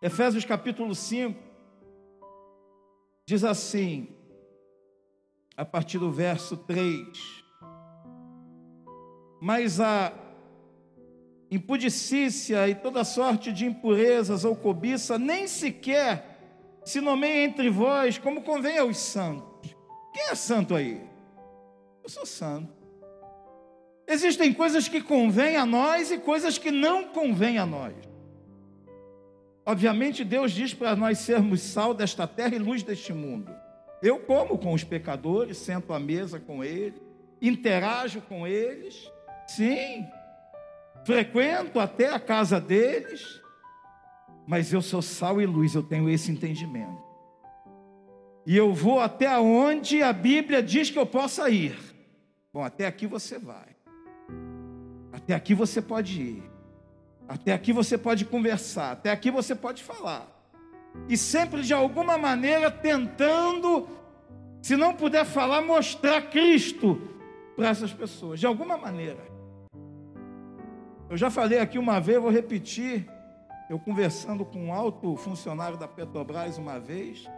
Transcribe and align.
Efésios 0.00 0.44
capítulo 0.44 0.94
5 0.94 1.36
diz 3.26 3.42
assim, 3.42 4.08
a 5.56 5.64
partir 5.64 5.98
do 5.98 6.12
verso 6.12 6.56
3: 6.56 7.08
Mas 9.40 9.80
a 9.80 10.12
impudicícia 11.50 12.68
e 12.68 12.76
toda 12.76 13.02
sorte 13.02 13.52
de 13.52 13.66
impurezas 13.66 14.44
ou 14.44 14.54
cobiça 14.54 15.18
nem 15.18 15.48
sequer 15.48 16.80
se 16.84 17.00
nomeia 17.00 17.44
entre 17.44 17.68
vós 17.68 18.18
como 18.18 18.42
convém 18.42 18.78
aos 18.78 18.98
santos. 18.98 19.74
Quem 20.14 20.28
é 20.28 20.34
santo 20.36 20.76
aí? 20.76 21.02
Eu 22.04 22.08
sou 22.08 22.24
santo. 22.24 22.72
Existem 24.06 24.54
coisas 24.54 24.86
que 24.86 25.02
convêm 25.02 25.56
a 25.56 25.66
nós 25.66 26.12
e 26.12 26.18
coisas 26.18 26.56
que 26.56 26.70
não 26.70 27.08
convêm 27.08 27.58
a 27.58 27.66
nós. 27.66 28.07
Obviamente, 29.68 30.24
Deus 30.24 30.52
diz 30.52 30.72
para 30.72 30.96
nós 30.96 31.18
sermos 31.18 31.60
sal 31.60 31.92
desta 31.92 32.26
terra 32.26 32.54
e 32.54 32.58
luz 32.58 32.82
deste 32.82 33.12
mundo. 33.12 33.54
Eu 34.00 34.18
como 34.18 34.56
com 34.56 34.72
os 34.72 34.82
pecadores, 34.82 35.58
sento 35.58 35.92
à 35.92 36.00
mesa 36.00 36.40
com 36.40 36.64
eles, 36.64 36.98
interajo 37.42 38.22
com 38.22 38.46
eles, 38.46 39.12
sim, 39.46 40.06
frequento 41.04 41.78
até 41.78 42.08
a 42.08 42.18
casa 42.18 42.58
deles, 42.58 43.42
mas 44.46 44.72
eu 44.72 44.80
sou 44.80 45.02
sal 45.02 45.38
e 45.38 45.44
luz, 45.44 45.74
eu 45.74 45.82
tenho 45.82 46.08
esse 46.08 46.32
entendimento. 46.32 47.02
E 48.46 48.56
eu 48.56 48.72
vou 48.72 49.00
até 49.00 49.38
onde 49.38 50.02
a 50.02 50.14
Bíblia 50.14 50.62
diz 50.62 50.90
que 50.90 50.98
eu 50.98 51.04
possa 51.04 51.50
ir. 51.50 51.78
Bom, 52.50 52.64
até 52.64 52.86
aqui 52.86 53.06
você 53.06 53.38
vai. 53.38 53.76
Até 55.12 55.34
aqui 55.34 55.52
você 55.52 55.82
pode 55.82 56.22
ir. 56.22 56.47
Até 57.28 57.52
aqui 57.52 57.72
você 57.72 57.98
pode 57.98 58.24
conversar. 58.24 58.92
Até 58.92 59.10
aqui 59.10 59.30
você 59.30 59.54
pode 59.54 59.82
falar. 59.82 60.26
E 61.08 61.16
sempre 61.16 61.62
de 61.62 61.74
alguma 61.74 62.16
maneira 62.16 62.70
tentando, 62.70 63.86
se 64.62 64.76
não 64.76 64.94
puder 64.94 65.26
falar, 65.26 65.60
mostrar 65.60 66.22
Cristo 66.22 67.00
para 67.54 67.68
essas 67.68 67.92
pessoas. 67.92 68.40
De 68.40 68.46
alguma 68.46 68.78
maneira. 68.78 69.22
Eu 71.10 71.16
já 71.16 71.30
falei 71.30 71.58
aqui 71.58 71.78
uma 71.78 72.00
vez, 72.00 72.20
vou 72.20 72.30
repetir. 72.30 73.06
Eu 73.68 73.78
conversando 73.78 74.46
com 74.46 74.66
um 74.66 74.72
alto 74.72 75.14
funcionário 75.16 75.76
da 75.76 75.86
Petrobras 75.86 76.56
uma 76.56 76.80
vez. 76.80 77.28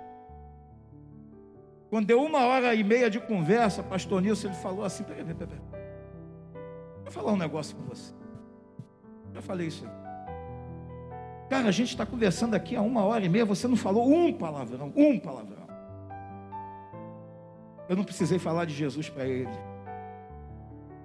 Quando 1.88 2.06
deu 2.06 2.22
uma 2.22 2.46
hora 2.46 2.72
e 2.72 2.84
meia 2.84 3.10
de 3.10 3.18
conversa, 3.18 3.82
pastor 3.82 4.22
Nilson, 4.22 4.48
ele 4.48 4.56
falou 4.56 4.84
assim: 4.84 5.02
peraí, 5.02 5.24
peraí, 5.24 5.34
peraí. 5.34 5.60
Vou 7.02 7.10
falar 7.10 7.32
um 7.32 7.36
negócio 7.36 7.76
com 7.76 7.82
você. 7.82 8.19
Já 9.34 9.42
falei 9.42 9.68
isso. 9.68 9.84
Cara, 11.48 11.68
a 11.68 11.72
gente 11.72 11.88
está 11.88 12.06
conversando 12.06 12.54
aqui 12.54 12.76
há 12.76 12.82
uma 12.82 13.04
hora 13.04 13.24
e 13.24 13.28
meia, 13.28 13.44
você 13.44 13.66
não 13.66 13.76
falou 13.76 14.08
um 14.08 14.32
palavrão, 14.32 14.92
um 14.94 15.18
palavrão. 15.18 15.66
Eu 17.88 17.96
não 17.96 18.04
precisei 18.04 18.38
falar 18.38 18.66
de 18.66 18.74
Jesus 18.74 19.08
para 19.08 19.26
ele. 19.26 19.50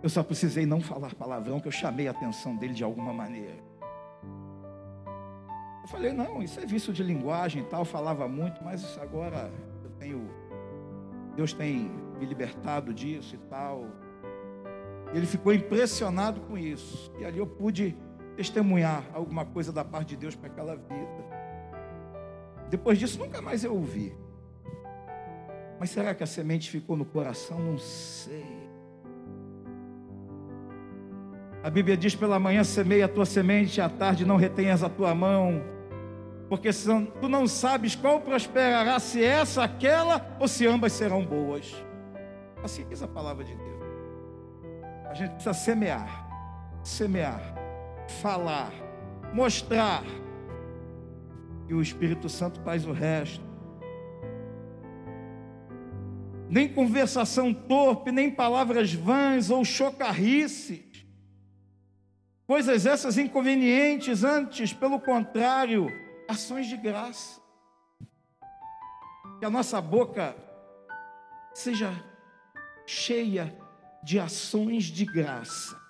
Eu 0.04 0.10
só 0.10 0.22
precisei 0.22 0.68
não 0.68 0.80
falar 0.80 1.16
palavrão, 1.16 1.60
que 1.60 1.68
eu 1.68 1.72
chamei 1.72 2.08
a 2.08 2.12
atenção 2.12 2.56
dele 2.56 2.76
de 2.76 2.84
alguma 2.84 3.12
maneira. 3.12 3.58
Eu 5.82 5.88
falei, 5.88 6.14
não, 6.14 6.44
isso 6.44 6.60
é 6.60 6.66
vício 6.66 6.94
de 6.94 7.02
linguagem 7.02 7.64
e 7.64 7.66
tal, 7.66 7.84
falava 7.84 8.28
muito, 8.28 8.64
mas 8.64 9.00
agora 9.00 9.52
eu 9.84 9.90
tenho. 9.98 10.30
Deus 11.36 11.54
tem 11.54 11.90
me 12.20 12.26
libertado 12.26 12.94
disso 12.94 13.34
e 13.34 13.38
tal. 13.50 13.86
Ele 15.12 15.26
ficou 15.26 15.52
impressionado 15.54 16.42
com 16.42 16.56
isso. 16.56 17.12
E 17.18 17.26
ali 17.26 17.40
eu 17.40 17.48
pude 17.48 17.98
testemunhar 18.36 19.04
alguma 19.14 19.46
coisa 19.46 19.72
da 19.72 19.84
parte 19.84 20.10
de 20.10 20.18
Deus 20.18 20.36
para 20.36 20.48
aquela 20.48 20.76
vida. 20.76 21.26
Depois 22.70 22.98
disso, 22.98 23.20
nunca 23.20 23.42
mais 23.42 23.64
eu 23.64 23.74
ouvi. 23.74 24.16
Mas 25.80 25.90
será 25.90 26.14
que 26.14 26.24
a 26.24 26.28
semente 26.28 26.70
ficou 26.70 26.96
no 26.96 27.06
coração? 27.06 27.60
Não 27.60 27.78
sei. 27.78 28.66
A 31.64 31.70
Bíblia 31.70 31.98
diz: 31.98 32.16
pela 32.16 32.40
manhã 32.40 32.64
semeia 32.64 33.06
a 33.06 33.08
tua 33.08 33.26
semente, 33.26 33.82
à 33.82 33.90
tarde 33.90 34.26
não 34.26 34.38
retenhas 34.38 34.84
a 34.84 34.90
tua 34.90 35.14
mão, 35.16 35.64
porque 36.48 36.70
tu 37.20 37.28
não 37.28 37.48
sabes 37.48 37.96
qual 37.96 38.22
prosperará, 38.22 39.00
se 39.00 39.24
essa, 39.24 39.64
aquela, 39.64 40.36
ou 40.40 40.48
se 40.48 40.66
ambas 40.68 40.94
serão 40.94 41.26
boas. 41.26 41.74
Assim 42.64 42.86
diz 42.88 43.02
a 43.04 43.08
palavra 43.08 43.44
de 43.44 43.56
Deus. 43.56 43.84
A 45.10 45.14
gente 45.14 45.32
precisa 45.32 45.54
semear, 45.54 46.28
semear, 46.84 47.42
falar, 48.08 48.72
mostrar. 49.34 50.04
E 51.68 51.74
o 51.74 51.82
Espírito 51.82 52.30
Santo 52.30 52.60
faz 52.62 52.86
o 52.86 52.92
resto. 52.92 53.44
Nem 56.50 56.72
conversação 56.72 57.54
torpe, 57.54 58.12
nem 58.12 58.30
palavras 58.30 58.94
vãs 58.94 59.50
ou 59.50 59.66
chocarrices. 59.66 60.84
Coisas 62.46 62.86
essas 62.86 63.18
inconvenientes, 63.18 64.24
antes, 64.24 64.72
pelo 64.72 65.00
contrário, 65.00 65.88
ações 66.30 66.68
de 66.68 66.78
graça. 66.78 67.42
Que 69.40 69.46
a 69.46 69.50
nossa 69.50 69.82
boca 69.82 70.36
seja 71.54 71.92
cheia 72.86 73.58
de 74.04 74.20
ações 74.20 74.84
de 74.84 75.06
graça. 75.06 75.85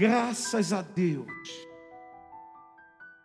Graças 0.00 0.72
a 0.72 0.80
Deus. 0.80 1.26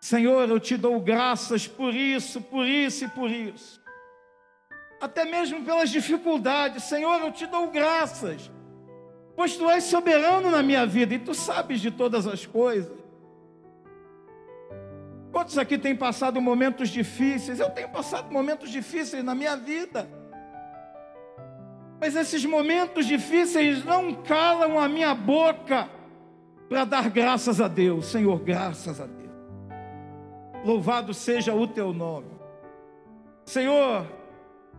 Senhor, 0.02 0.50
eu 0.50 0.60
te 0.60 0.76
dou 0.76 1.00
graças 1.00 1.66
por 1.66 1.96
isso, 1.96 2.42
por 2.42 2.68
isso 2.68 3.06
e 3.06 3.08
por 3.08 3.32
isso. 3.32 3.82
Até 5.00 5.24
mesmo 5.24 5.64
pelas 5.64 5.90
dificuldades, 5.90 6.84
Senhor, 6.84 7.22
eu 7.22 7.32
te 7.32 7.48
dou 7.48 7.72
graças, 7.72 8.52
pois 9.38 9.56
tu 9.56 9.70
és 9.70 9.86
soberano 9.86 10.52
na 10.52 10.62
minha 10.62 10.86
vida 10.86 11.14
e 11.14 11.20
tu 11.20 11.34
sabes 11.34 11.80
de 11.80 11.92
todas 11.92 12.28
as 12.28 12.46
coisas. 12.46 13.00
Quantos 15.32 15.58
aqui 15.58 15.78
têm 15.78 15.96
passado 15.96 16.42
momentos 16.42 16.90
difíceis? 16.90 17.58
Eu 17.58 17.70
tenho 17.70 17.88
passado 17.88 18.30
momentos 18.30 18.70
difíceis 18.70 19.24
na 19.24 19.34
minha 19.34 19.56
vida. 19.56 20.10
Mas 22.02 22.18
esses 22.18 22.44
momentos 22.44 23.06
difíceis 23.06 23.86
não 23.86 24.14
calam 24.24 24.78
a 24.78 24.90
minha 24.90 25.16
boca 25.16 25.95
para 26.70 26.86
dar 26.86 27.10
graças 27.10 27.62
a 27.62 27.68
Deus. 27.68 28.06
Senhor, 28.08 28.40
graças 28.40 29.00
a 29.00 29.06
Deus. 29.06 29.16
Louvado 30.64 31.14
seja 31.14 31.54
o 31.54 31.68
teu 31.68 31.94
nome. 31.94 32.36
Senhor, 33.46 34.06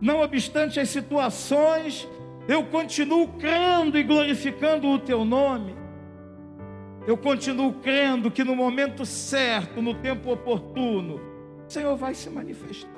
não 0.01 0.21
obstante 0.21 0.79
as 0.79 0.89
situações, 0.89 2.07
eu 2.47 2.65
continuo 2.65 3.27
crendo 3.39 3.97
e 3.97 4.03
glorificando 4.03 4.87
o 4.87 4.99
teu 4.99 5.23
nome. 5.23 5.75
Eu 7.07 7.17
continuo 7.17 7.73
crendo 7.75 8.29
que 8.29 8.43
no 8.43 8.53
momento 8.53 9.05
certo, 9.05 9.81
no 9.81 9.93
tempo 9.93 10.31
oportuno, 10.31 11.21
o 11.65 11.71
Senhor 11.71 11.95
vai 11.95 12.13
se 12.13 12.29
manifestar. 12.29 12.91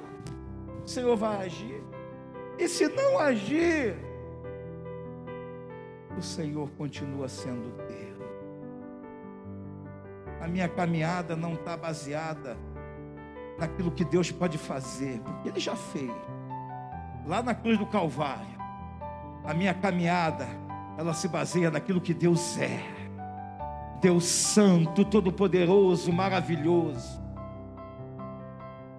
O 0.84 0.88
Senhor 0.88 1.16
vai 1.16 1.46
agir. 1.46 1.84
E 2.58 2.68
se 2.68 2.88
não 2.88 3.20
agir, 3.20 3.96
o 6.18 6.22
Senhor 6.22 6.70
continua 6.72 7.28
sendo 7.28 7.72
Deus. 7.88 8.19
A 10.42 10.48
minha 10.48 10.68
caminhada 10.68 11.36
não 11.36 11.54
está 11.54 11.76
baseada 11.76 12.58
naquilo 13.58 13.92
que 13.92 14.06
Deus 14.06 14.32
pode 14.32 14.58
fazer, 14.58 15.20
porque 15.22 15.50
Ele 15.50 15.60
já 15.60 15.76
fez. 15.76 16.12
Lá 17.26 17.44
na 17.44 17.54
cruz 17.54 17.78
do 17.78 17.86
Calvário, 17.86 18.58
a 19.46 19.54
minha 19.54 19.74
caminhada, 19.74 20.48
ela 20.98 21.14
se 21.14 21.28
baseia 21.28 21.70
naquilo 21.70 22.02
que 22.02 22.14
Deus 22.14 22.58
é. 22.58 22.82
Deus 24.02 24.26
Santo, 24.26 25.04
Todo-Poderoso, 25.04 26.12
maravilhoso. 26.12 27.22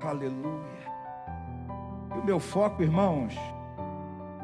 Aleluia. 0.02 0.80
E 2.14 2.18
o 2.18 2.24
meu 2.24 2.38
foco, 2.38 2.82
irmãos, 2.82 3.34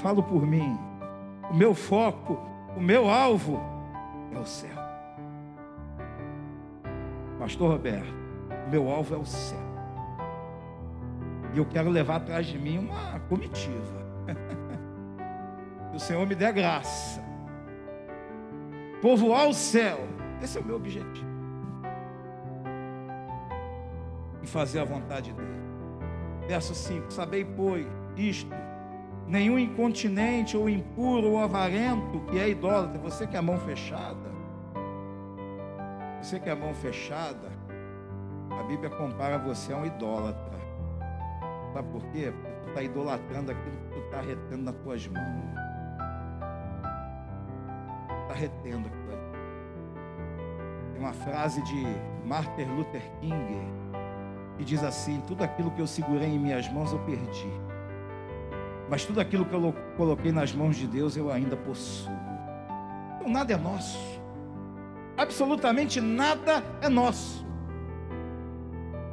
falo 0.00 0.22
por 0.22 0.46
mim, 0.46 0.78
o 1.50 1.54
meu 1.54 1.74
foco 1.74 2.38
o 2.76 2.80
meu 2.80 3.08
alvo 3.08 3.58
é 4.30 4.38
o 4.38 4.44
céu. 4.44 4.85
Pastor 7.46 7.70
Roberto, 7.70 8.12
meu 8.68 8.90
alvo 8.90 9.14
é 9.14 9.18
o 9.18 9.24
céu. 9.24 9.60
E 11.54 11.58
eu 11.58 11.64
quero 11.64 11.88
levar 11.88 12.16
atrás 12.16 12.44
de 12.44 12.58
mim 12.58 12.78
uma 12.78 13.20
comitiva. 13.28 14.04
que 15.92 15.96
o 15.96 16.00
Senhor 16.00 16.26
me 16.26 16.34
dê 16.34 16.50
graça. 16.50 17.22
Povoar 19.00 19.46
o 19.46 19.54
céu. 19.54 20.08
Esse 20.42 20.58
é 20.58 20.60
o 20.60 20.64
meu 20.64 20.74
objetivo. 20.74 21.24
E 24.42 24.46
fazer 24.48 24.80
a 24.80 24.84
vontade 24.84 25.32
dele. 25.32 25.60
Verso 26.48 26.74
5: 26.74 27.12
Sabei, 27.12 27.44
pois, 27.44 27.86
isto 28.16 28.50
nenhum 29.28 29.56
incontinente 29.56 30.56
ou 30.56 30.68
impuro 30.68 31.28
ou 31.28 31.38
avarento 31.38 32.18
que 32.28 32.40
é 32.40 32.48
idólatra, 32.48 32.98
você 32.98 33.24
que 33.24 33.36
é 33.36 33.38
a 33.38 33.42
mão 33.42 33.56
fechada, 33.60 34.35
você 36.26 36.40
que 36.40 36.50
é 36.50 36.54
mão 36.56 36.74
fechada, 36.74 37.52
a 38.58 38.62
Bíblia 38.64 38.90
compara 38.90 39.38
você 39.38 39.72
a 39.72 39.76
um 39.76 39.86
idólatra. 39.86 40.58
Sabe 41.72 41.88
por 41.92 42.02
quê? 42.06 42.32
Porque 42.32 42.56
tu 42.62 42.68
está 42.70 42.82
idolatrando 42.82 43.52
aquilo 43.52 43.76
que 43.76 43.94
tu 43.94 43.98
está 44.00 44.20
retendo 44.22 44.64
nas 44.64 44.74
tuas 44.82 45.06
mãos. 45.06 45.54
Está 48.22 48.34
retendo 48.34 48.88
aquilo 48.88 49.12
ali. 49.12 49.22
Tem 50.94 51.00
uma 51.00 51.12
frase 51.12 51.62
de 51.62 51.84
Martin 52.24 52.64
Luther 52.76 53.08
King 53.20 53.60
que 54.56 54.64
diz 54.64 54.82
assim: 54.82 55.22
Tudo 55.28 55.44
aquilo 55.44 55.70
que 55.70 55.80
eu 55.80 55.86
segurei 55.86 56.30
em 56.30 56.40
minhas 56.40 56.68
mãos 56.72 56.92
eu 56.92 56.98
perdi. 57.00 57.52
Mas 58.90 59.04
tudo 59.04 59.20
aquilo 59.20 59.44
que 59.44 59.54
eu 59.54 59.72
coloquei 59.96 60.32
nas 60.32 60.52
mãos 60.52 60.74
de 60.74 60.88
Deus 60.88 61.16
eu 61.16 61.30
ainda 61.30 61.56
possuo. 61.56 62.12
Então 63.14 63.30
nada 63.30 63.52
é 63.52 63.56
nosso. 63.56 64.25
Absolutamente 65.16 66.00
nada 66.00 66.62
é 66.80 66.88
nosso. 66.88 67.46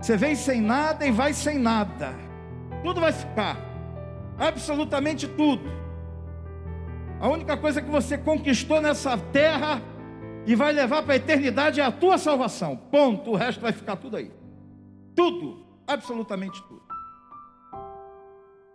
Você 0.02 0.18
vem 0.18 0.36
sem 0.36 0.62
nada 0.62 1.06
e 1.06 1.12
vai 1.12 1.34
sem 1.34 1.58
nada. 1.58 2.14
Tudo 2.84 3.00
vai 3.00 3.14
ficar. 3.14 3.58
Absolutamente 4.38 5.28
tudo. 5.28 5.64
A 7.22 7.30
única 7.30 7.56
coisa 7.56 7.82
que 7.82 7.90
você 7.90 8.18
conquistou 8.18 8.82
nessa 8.82 9.18
terra 9.18 9.82
e 10.46 10.56
vai 10.56 10.74
levar 10.74 11.04
para 11.04 11.14
a 11.14 11.16
eternidade 11.16 11.80
é 11.80 11.86
a 11.86 11.92
tua 11.92 12.18
salvação. 12.18 12.76
Ponto. 12.76 13.32
O 13.32 13.36
resto 13.36 13.62
vai 13.62 13.72
ficar 13.72 13.96
tudo 13.96 14.18
aí. 14.18 14.30
Tudo. 15.16 15.66
Absolutamente 15.88 16.62
tudo. 16.64 16.84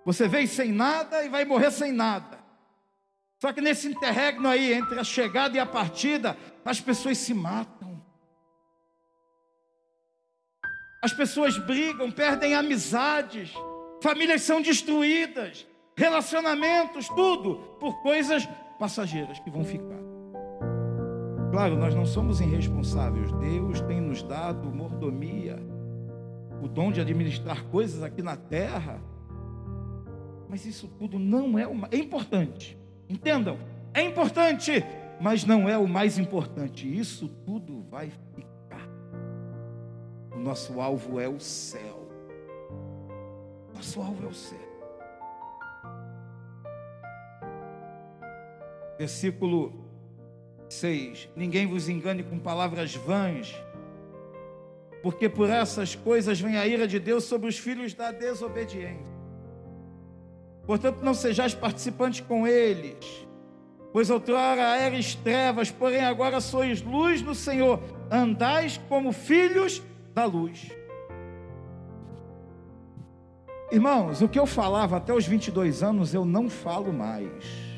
Você 0.06 0.26
veio 0.26 0.48
sem 0.48 0.72
nada 0.72 1.22
e 1.22 1.28
vai 1.28 1.44
morrer 1.44 1.70
sem 1.70 1.92
nada. 1.92 2.38
Só 3.38 3.52
que 3.52 3.60
nesse 3.60 3.86
interregno 3.86 4.48
aí, 4.48 4.72
entre 4.72 4.98
a 4.98 5.04
chegada 5.04 5.56
e 5.56 5.60
a 5.60 5.66
partida, 5.66 6.36
as 6.68 6.80
pessoas 6.80 7.18
se 7.18 7.32
matam. 7.32 8.00
As 11.02 11.12
pessoas 11.12 11.56
brigam, 11.56 12.10
perdem 12.10 12.54
amizades, 12.54 13.52
famílias 14.02 14.42
são 14.42 14.60
destruídas, 14.60 15.66
relacionamentos, 15.96 17.08
tudo, 17.08 17.56
por 17.78 18.02
coisas 18.02 18.46
passageiras 18.78 19.38
que 19.38 19.50
vão 19.50 19.64
ficar. 19.64 19.98
Claro, 21.52 21.76
nós 21.76 21.94
não 21.94 22.04
somos 22.04 22.40
irresponsáveis. 22.40 23.32
Deus 23.32 23.80
tem 23.82 24.00
nos 24.00 24.22
dado 24.22 24.68
mordomia, 24.68 25.56
o 26.62 26.68
dom 26.68 26.90
de 26.90 27.00
administrar 27.00 27.64
coisas 27.64 28.02
aqui 28.02 28.22
na 28.22 28.36
terra 28.36 29.00
mas 30.48 30.64
isso 30.64 30.88
tudo 30.98 31.18
não 31.18 31.58
é 31.58 31.66
mais. 31.66 31.92
É 31.92 31.96
importante. 31.98 32.78
Entendam? 33.08 33.58
É 33.92 34.02
importante, 34.02 34.84
mas 35.20 35.44
não 35.44 35.68
é 35.68 35.76
o 35.76 35.88
mais 35.88 36.18
importante. 36.18 36.86
Isso 36.86 37.28
tudo 37.44 37.82
vai 37.90 38.10
ficar. 38.34 38.88
O 40.32 40.38
nosso 40.38 40.80
alvo 40.80 41.20
é 41.20 41.28
o 41.28 41.40
céu. 41.40 42.08
Nosso 43.74 44.00
alvo 44.00 44.24
é 44.24 44.28
o 44.28 44.34
céu. 44.34 44.68
Versículo 48.98 49.72
6: 50.68 51.28
Ninguém 51.36 51.66
vos 51.66 51.88
engane 51.88 52.22
com 52.22 52.38
palavras 52.38 52.94
vãs, 52.94 53.54
porque 55.02 55.28
por 55.28 55.48
essas 55.48 55.94
coisas 55.94 56.40
vem 56.40 56.56
a 56.56 56.66
ira 56.66 56.86
de 56.86 56.98
Deus 56.98 57.24
sobre 57.24 57.48
os 57.48 57.58
filhos 57.58 57.94
da 57.94 58.10
desobediência. 58.10 59.18
Portanto, 60.66 61.00
não 61.02 61.14
sejais 61.14 61.54
participantes 61.54 62.20
com 62.20 62.46
eles, 62.46 63.26
pois 63.92 64.10
outrora 64.10 64.76
eres 64.78 65.14
trevas, 65.14 65.70
porém 65.70 66.04
agora 66.04 66.40
sois 66.40 66.82
luz 66.82 67.22
no 67.22 67.34
Senhor, 67.34 67.80
andais 68.10 68.80
como 68.88 69.12
filhos 69.12 69.82
da 70.14 70.24
luz. 70.24 70.70
Irmãos, 73.70 74.22
o 74.22 74.28
que 74.28 74.38
eu 74.38 74.46
falava 74.46 74.96
até 74.96 75.12
os 75.12 75.26
22 75.26 75.82
anos, 75.82 76.14
eu 76.14 76.24
não 76.24 76.48
falo 76.48 76.92
mais. 76.92 77.68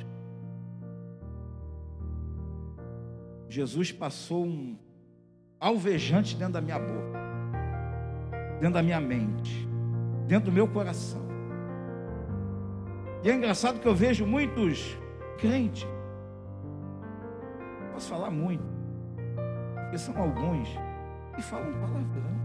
Jesus 3.49 3.91
passou 3.91 4.45
um 4.47 4.79
alvejante 5.59 6.37
dentro 6.37 6.55
da 6.55 6.61
minha 6.61 6.79
boca, 6.79 7.19
dentro 8.61 8.75
da 8.75 8.83
minha 8.83 9.01
mente, 9.01 9.69
dentro 10.29 10.51
do 10.51 10.55
meu 10.55 10.69
coração. 10.69 11.29
E 13.25 13.29
é 13.29 13.35
engraçado 13.35 13.81
que 13.81 13.89
eu 13.89 13.95
vejo 13.95 14.25
muitos 14.25 14.97
crentes, 15.39 15.87
posso 18.00 18.08
falar 18.08 18.31
muito, 18.31 18.64
porque 19.75 19.99
são 19.99 20.17
alguns 20.17 20.70
que 21.37 21.43
falam 21.43 21.70
palavrão, 21.75 22.41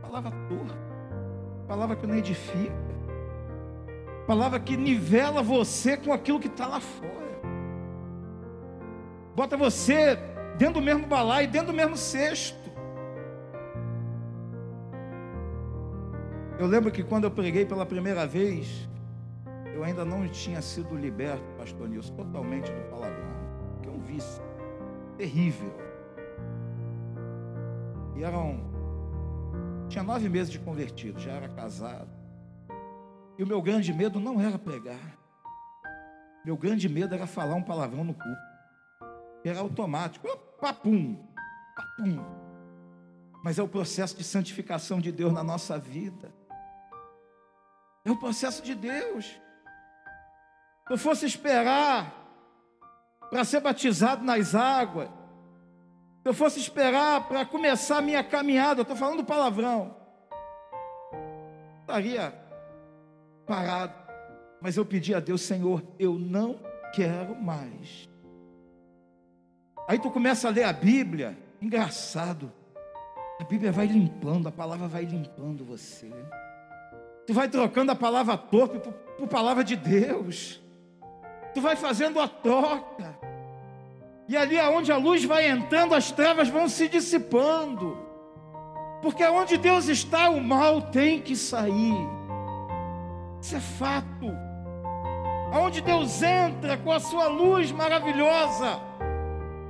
palavra 0.00 0.30
torta, 0.48 0.74
palavra 1.68 1.96
que 1.96 2.06
não 2.06 2.14
edifica, 2.14 2.72
palavra 4.26 4.58
que 4.58 4.74
nivela 4.74 5.42
você 5.42 5.98
com 5.98 6.14
aquilo 6.14 6.40
que 6.40 6.46
está 6.46 6.66
lá 6.66 6.80
fora, 6.80 7.12
bota 9.34 9.54
você 9.54 10.18
dentro 10.56 10.80
do 10.80 10.82
mesmo 10.82 11.06
balaio, 11.06 11.50
dentro 11.50 11.66
do 11.66 11.74
mesmo 11.74 11.94
cesto. 11.94 12.70
Eu 16.58 16.66
lembro 16.66 16.90
que 16.90 17.02
quando 17.02 17.24
eu 17.24 17.30
preguei 17.30 17.66
pela 17.66 17.84
primeira 17.84 18.26
vez, 18.26 18.88
eu 19.74 19.84
ainda 19.84 20.06
não 20.06 20.26
tinha 20.26 20.62
sido 20.62 20.96
liberto, 20.96 21.44
pastor 21.58 21.86
Nilson, 21.86 22.14
totalmente 22.14 22.72
do 22.72 22.80
palavrão, 22.88 23.45
que 23.86 23.88
é 23.88 23.92
um 23.92 24.00
vício 24.00 24.42
terrível. 25.16 25.72
E 28.16 28.24
eram. 28.24 28.60
Tinha 29.88 30.02
nove 30.02 30.28
meses 30.28 30.50
de 30.50 30.58
convertido, 30.58 31.20
já 31.20 31.32
era 31.32 31.48
casado. 31.48 32.10
E 33.38 33.42
o 33.42 33.46
meu 33.46 33.62
grande 33.62 33.92
medo 33.92 34.18
não 34.18 34.40
era 34.40 34.58
pregar. 34.58 35.16
Meu 36.44 36.56
grande 36.56 36.88
medo 36.88 37.14
era 37.14 37.26
falar 37.26 37.54
um 37.54 37.62
palavrão 37.62 38.02
no 38.02 38.14
culto. 38.14 38.42
Era 39.44 39.60
automático. 39.60 40.26
Papum, 40.60 41.16
papum. 41.76 42.18
Mas 43.44 43.58
é 43.58 43.62
o 43.62 43.68
processo 43.68 44.16
de 44.16 44.24
santificação 44.24 45.00
de 45.00 45.12
Deus 45.12 45.32
na 45.32 45.44
nossa 45.44 45.78
vida. 45.78 46.32
É 48.04 48.10
o 48.10 48.16
processo 48.16 48.62
de 48.62 48.74
Deus 48.74 49.38
eu 50.88 50.96
fosse 50.96 51.26
esperar 51.26 52.25
para 53.30 53.44
ser 53.44 53.60
batizado 53.60 54.24
nas 54.24 54.54
águas, 54.54 55.08
se 55.08 56.28
eu 56.28 56.34
fosse 56.34 56.58
esperar 56.58 57.28
para 57.28 57.44
começar 57.44 57.98
a 57.98 58.02
minha 58.02 58.22
caminhada, 58.22 58.80
eu 58.80 58.82
estou 58.82 58.96
falando 58.96 59.24
palavrão, 59.24 59.96
estaria 61.80 62.34
parado. 63.46 63.94
Mas 64.60 64.76
eu 64.76 64.84
pedi 64.84 65.14
a 65.14 65.20
Deus, 65.20 65.42
Senhor, 65.42 65.82
eu 65.98 66.18
não 66.18 66.58
quero 66.92 67.36
mais. 67.36 68.08
Aí 69.86 69.98
tu 69.98 70.10
começa 70.10 70.48
a 70.48 70.50
ler 70.50 70.64
a 70.64 70.72
Bíblia, 70.72 71.38
engraçado. 71.60 72.52
A 73.38 73.44
Bíblia 73.44 73.70
vai 73.70 73.86
limpando, 73.86 74.48
a 74.48 74.52
palavra 74.52 74.88
vai 74.88 75.04
limpando 75.04 75.64
você. 75.64 76.10
Tu 77.26 77.34
vai 77.34 77.48
trocando 77.48 77.92
a 77.92 77.94
palavra 77.94 78.36
torpe 78.36 78.78
por, 78.78 78.92
por 78.92 79.28
palavra 79.28 79.62
de 79.62 79.76
Deus 79.76 80.60
tu 81.56 81.62
vai 81.62 81.74
fazendo 81.74 82.20
a 82.20 82.28
troca. 82.28 83.18
E 84.28 84.36
ali 84.36 84.58
aonde 84.58 84.90
a 84.90 84.96
luz 84.96 85.24
vai 85.24 85.48
entrando, 85.48 85.94
as 85.94 86.10
trevas 86.10 86.48
vão 86.48 86.68
se 86.68 86.88
dissipando. 86.88 87.96
Porque 89.00 89.24
onde 89.24 89.56
Deus 89.56 89.88
está, 89.88 90.30
o 90.30 90.42
mal 90.42 90.82
tem 90.82 91.20
que 91.20 91.36
sair. 91.36 91.96
Isso 93.40 93.56
é 93.56 93.60
fato. 93.60 94.26
Aonde 95.52 95.80
Deus 95.80 96.22
entra 96.22 96.76
com 96.76 96.90
a 96.90 96.98
sua 96.98 97.28
luz 97.28 97.70
maravilhosa, 97.70 98.80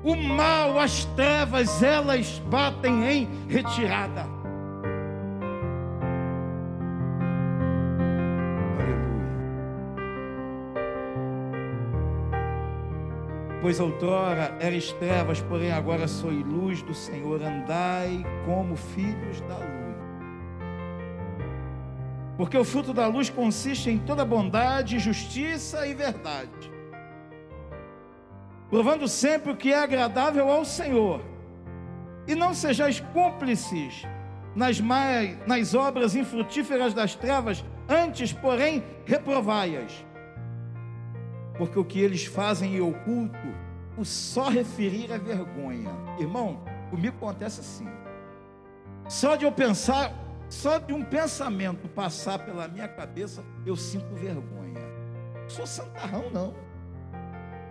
o 0.03 0.17
mal, 0.17 0.79
as 0.79 1.05
trevas, 1.05 1.83
elas 1.83 2.39
batem 2.39 3.05
em 3.05 3.29
retirada. 3.49 4.36
Pois 13.67 13.81
outrora 13.81 14.57
eres 14.61 14.93
trevas, 14.93 15.41
porém 15.41 15.73
agora 15.73 16.07
sois 16.07 16.39
luz 16.47 16.83
do 16.83 16.95
Senhor, 16.95 17.43
andai 17.43 18.25
como 18.45 18.77
filhos 18.77 19.41
da 19.41 19.57
luz. 19.57 19.97
Porque 22.37 22.57
o 22.57 22.63
fruto 22.63 22.93
da 22.93 23.09
luz 23.09 23.29
consiste 23.29 23.91
em 23.91 23.99
toda 23.99 24.25
bondade, 24.25 25.01
justiça 25.01 25.85
e 25.85 25.95
verdade, 25.95 26.71
provando 28.71 29.09
sempre 29.09 29.51
o 29.51 29.57
que 29.57 29.73
é 29.73 29.79
agradável 29.81 30.49
ao 30.49 30.65
Senhor, 30.65 31.21
e 32.25 32.37
não 32.37 32.55
sejais 32.55 33.01
cúmplices 33.01 34.07
nas, 34.55 34.79
nas 35.45 35.75
obras 35.75 36.15
infrutíferas 36.15 36.95
das 36.95 37.17
trevas, 37.17 37.65
antes, 37.89 38.33
porém, 38.33 38.85
reprovai-as 39.05 40.06
porque 41.59 41.79
o 41.79 41.85
que 41.85 42.01
eles 42.01 42.25
fazem 42.27 42.77
em 42.77 42.81
oculto, 42.81 43.55
o 43.97 44.05
só 44.05 44.49
referir 44.49 45.11
é 45.11 45.19
vergonha. 45.19 45.91
Irmão, 46.19 46.61
comigo 46.91 47.17
acontece 47.17 47.61
assim. 47.61 47.89
Só 49.09 49.37
de 49.37 49.45
eu 49.45 49.53
pensar, 49.53 50.13
só 50.49 50.79
de 50.79 50.93
um 50.93 51.05
pensamento 51.05 51.89
passar 51.89 52.41
pela 52.41 52.69
minha 52.69 52.89
cabeça, 52.89 53.45
eu 53.65 53.77
sinto 53.77 54.15
vergonha. 54.15 54.81
Não 55.43 55.49
sou 55.49 55.67
santarrão, 55.67 56.31
não. 56.31 56.55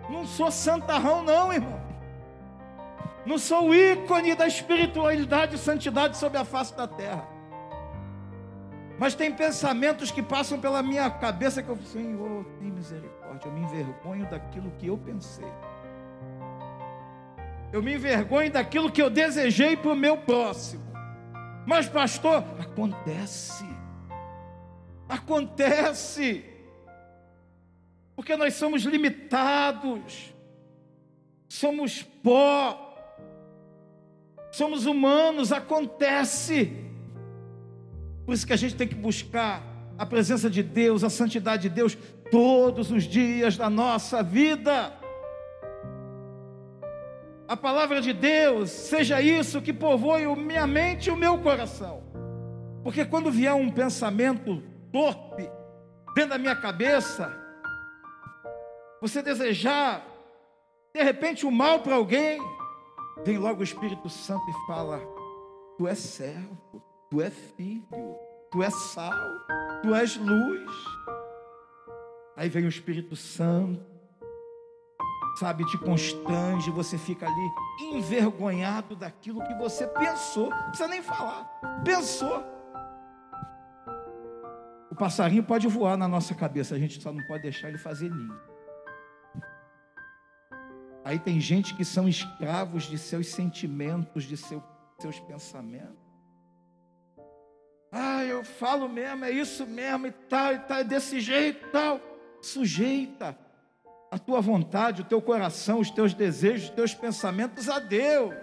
Não 0.08 0.26
sou 0.26 0.50
santarrão, 0.50 1.22
não, 1.22 1.52
irmão. 1.52 1.80
Não 3.24 3.38
sou 3.38 3.74
ícone 3.74 4.34
da 4.34 4.46
espiritualidade 4.46 5.56
e 5.56 5.58
santidade 5.58 6.16
sobre 6.16 6.38
a 6.38 6.44
face 6.44 6.76
da 6.76 6.86
terra. 6.86 7.35
Mas 8.98 9.14
tem 9.14 9.32
pensamentos 9.32 10.10
que 10.10 10.22
passam 10.22 10.58
pela 10.58 10.82
minha 10.82 11.08
cabeça 11.10 11.62
que 11.62 11.68
eu 11.68 11.76
falo, 11.76 11.88
Senhor, 11.88 12.44
tem 12.58 12.70
misericórdia. 12.70 13.48
Eu 13.48 13.52
me 13.52 13.60
envergonho 13.60 14.26
daquilo 14.30 14.70
que 14.78 14.86
eu 14.86 14.96
pensei. 14.96 15.52
Eu 17.72 17.82
me 17.82 17.94
envergonho 17.94 18.50
daquilo 18.50 18.90
que 18.90 19.02
eu 19.02 19.10
desejei 19.10 19.76
para 19.76 19.92
o 19.92 19.96
meu 19.96 20.16
próximo. 20.16 20.84
Mas, 21.66 21.88
pastor, 21.88 22.42
acontece. 22.58 23.66
Acontece. 25.08 26.44
Porque 28.14 28.34
nós 28.36 28.54
somos 28.54 28.82
limitados. 28.84 30.34
Somos 31.48 32.02
pó. 32.02 32.82
Somos 34.50 34.86
humanos, 34.86 35.52
acontece. 35.52 36.85
Por 38.26 38.34
isso 38.34 38.46
que 38.46 38.52
a 38.52 38.56
gente 38.56 38.74
tem 38.74 38.88
que 38.88 38.94
buscar 38.96 39.62
a 39.96 40.04
presença 40.04 40.50
de 40.50 40.62
Deus, 40.62 41.04
a 41.04 41.08
santidade 41.08 41.62
de 41.62 41.74
Deus, 41.74 41.96
todos 42.30 42.90
os 42.90 43.04
dias 43.04 43.56
da 43.56 43.70
nossa 43.70 44.20
vida. 44.20 44.92
A 47.46 47.56
palavra 47.56 48.02
de 48.02 48.12
Deus 48.12 48.70
seja 48.70 49.22
isso 49.22 49.62
que 49.62 49.72
povoe 49.72 50.26
minha 50.34 50.66
mente 50.66 51.06
e 51.06 51.12
o 51.12 51.16
meu 51.16 51.38
coração. 51.38 52.02
Porque 52.82 53.04
quando 53.04 53.30
vier 53.30 53.54
um 53.54 53.70
pensamento 53.70 54.60
torpe 54.92 55.48
dentro 56.14 56.30
da 56.30 56.38
minha 56.38 56.56
cabeça, 56.56 57.32
você 59.00 59.22
desejar 59.22 60.04
de 60.92 61.02
repente 61.02 61.46
o 61.46 61.50
mal 61.50 61.80
para 61.80 61.94
alguém, 61.94 62.40
vem 63.24 63.38
logo 63.38 63.60
o 63.60 63.64
Espírito 63.64 64.08
Santo 64.08 64.50
e 64.50 64.66
fala: 64.66 65.00
Tu 65.78 65.86
és 65.86 65.98
servo, 65.98 66.82
Tu 67.16 67.22
és 67.22 67.32
filho, 67.56 68.18
tu 68.50 68.62
és 68.62 68.74
sal, 68.74 69.14
tu 69.82 69.94
és 69.94 70.18
luz. 70.18 70.70
Aí 72.36 72.46
vem 72.50 72.66
o 72.66 72.68
Espírito 72.68 73.16
Santo, 73.16 73.82
sabe, 75.38 75.64
te 75.64 75.78
constrange, 75.78 76.70
você 76.70 76.98
fica 76.98 77.26
ali 77.26 77.50
envergonhado 77.94 78.94
daquilo 78.94 79.42
que 79.46 79.54
você 79.54 79.86
pensou, 79.86 80.50
não 80.50 80.68
precisa 80.68 80.88
nem 80.88 81.00
falar, 81.00 81.46
pensou. 81.82 82.44
O 84.90 84.94
passarinho 84.94 85.42
pode 85.42 85.66
voar 85.68 85.96
na 85.96 86.06
nossa 86.06 86.34
cabeça, 86.34 86.74
a 86.74 86.78
gente 86.78 87.00
só 87.00 87.10
não 87.10 87.26
pode 87.26 87.44
deixar 87.44 87.70
ele 87.70 87.78
fazer 87.78 88.10
ninho. 88.10 88.38
Aí 91.02 91.18
tem 91.18 91.40
gente 91.40 91.74
que 91.74 91.84
são 91.84 92.06
escravos 92.06 92.82
de 92.82 92.98
seus 92.98 93.28
sentimentos, 93.28 94.24
de 94.24 94.36
seu, 94.36 94.62
seus 94.98 95.18
pensamentos. 95.18 96.05
Ah, 97.90 98.24
eu 98.24 98.44
falo 98.44 98.88
mesmo, 98.88 99.24
é 99.24 99.30
isso 99.30 99.66
mesmo 99.66 100.06
e 100.06 100.12
tal, 100.12 100.52
e 100.52 100.58
tal, 100.60 100.78
é 100.78 100.84
desse 100.84 101.20
jeito 101.20 101.66
e 101.66 101.70
tal. 101.70 102.00
Sujeita 102.42 103.38
a 104.10 104.18
tua 104.18 104.40
vontade, 104.40 105.02
o 105.02 105.04
teu 105.04 105.20
coração, 105.20 105.80
os 105.80 105.90
teus 105.90 106.14
desejos, 106.14 106.68
os 106.68 106.74
teus 106.74 106.94
pensamentos 106.94 107.68
a 107.68 107.78
Deus. 107.78 108.34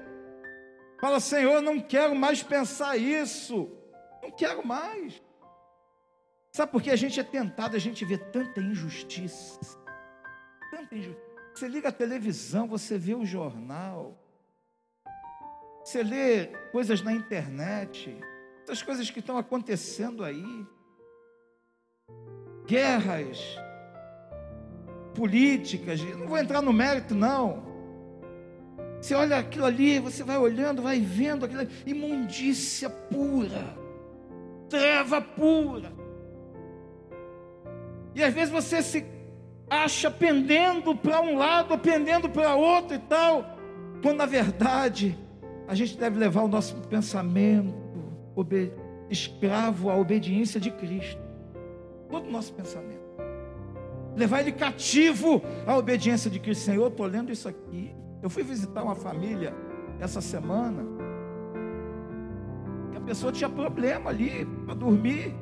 Fala, 1.00 1.20
Senhor, 1.20 1.62
não 1.62 1.80
quero 1.80 2.16
mais 2.16 2.42
pensar 2.42 2.98
isso. 2.98 3.70
Não 4.22 4.32
quero 4.32 4.66
mais. 4.66 5.22
Sabe 6.52 6.72
por 6.72 6.82
que 6.82 6.92
a 6.92 6.96
gente 6.96 7.20
é 7.20 7.24
tentado, 7.24 7.76
a 7.76 7.80
gente 7.80 8.06
vê 8.06 8.18
tanta 8.18 8.62
injustiça. 8.62 9.60
Tanta 10.72 10.96
injustiça. 10.96 11.34
Você 11.54 11.68
liga 11.68 11.90
a 11.90 11.92
televisão, 11.92 12.68
você 12.68 12.98
vê 12.98 13.14
o 13.14 13.26
jornal. 13.26 14.18
Você 15.84 16.02
lê 16.02 16.48
coisas 16.72 17.02
na 17.02 17.12
internet 17.12 18.18
essas 18.64 18.82
coisas 18.82 19.10
que 19.10 19.20
estão 19.20 19.38
acontecendo 19.38 20.24
aí, 20.24 20.66
guerras 22.66 23.58
políticas, 25.14 26.02
não 26.02 26.28
vou 26.28 26.38
entrar 26.38 26.62
no 26.62 26.72
mérito, 26.72 27.14
não. 27.14 27.72
Você 29.02 29.14
olha 29.14 29.38
aquilo 29.38 29.66
ali, 29.66 30.00
você 30.00 30.24
vai 30.24 30.38
olhando, 30.38 30.82
vai 30.82 31.00
vendo 31.00 31.46
aquilo 31.46 31.62
ali, 31.62 31.72
imundícia 31.86 32.90
pura, 32.90 33.78
treva 34.70 35.22
pura. 35.22 35.92
E 38.16 38.24
às 38.24 38.34
vezes 38.34 38.50
você 38.50 38.82
se 38.82 39.06
acha 39.70 40.10
pendendo 40.10 40.96
para 40.96 41.20
um 41.20 41.38
lado, 41.38 41.78
pendendo 41.78 42.30
para 42.30 42.56
outro 42.56 42.96
e 42.96 43.00
tal, 43.00 43.58
quando 44.02 44.18
na 44.18 44.26
verdade 44.26 45.18
a 45.68 45.76
gente 45.76 45.98
deve 45.98 46.18
levar 46.18 46.44
o 46.44 46.48
nosso 46.48 46.76
pensamento 46.88 47.83
escravo 49.10 49.90
à 49.90 49.96
obediência 49.96 50.60
de 50.60 50.72
Cristo. 50.72 51.22
Todo 52.10 52.28
o 52.28 52.32
nosso 52.32 52.54
pensamento. 52.54 53.04
Levar 54.16 54.42
ele 54.42 54.52
cativo 54.52 55.42
à 55.66 55.78
obediência 55.78 56.30
de 56.30 56.40
Cristo. 56.40 56.66
Senhor, 56.66 56.88
estou 56.88 57.06
lendo 57.06 57.32
isso 57.32 57.48
aqui. 57.48 57.94
Eu 58.22 58.30
fui 58.30 58.44
visitar 58.44 58.84
uma 58.84 58.96
família 58.96 59.54
essa 60.00 60.22
semana. 60.22 60.84
E 62.94 62.98
a 62.98 63.02
pessoa 63.02 63.32
tinha 63.32 63.50
problema 63.50 64.10
ali 64.10 64.46
para 64.66 64.76
dormir. 64.76 65.34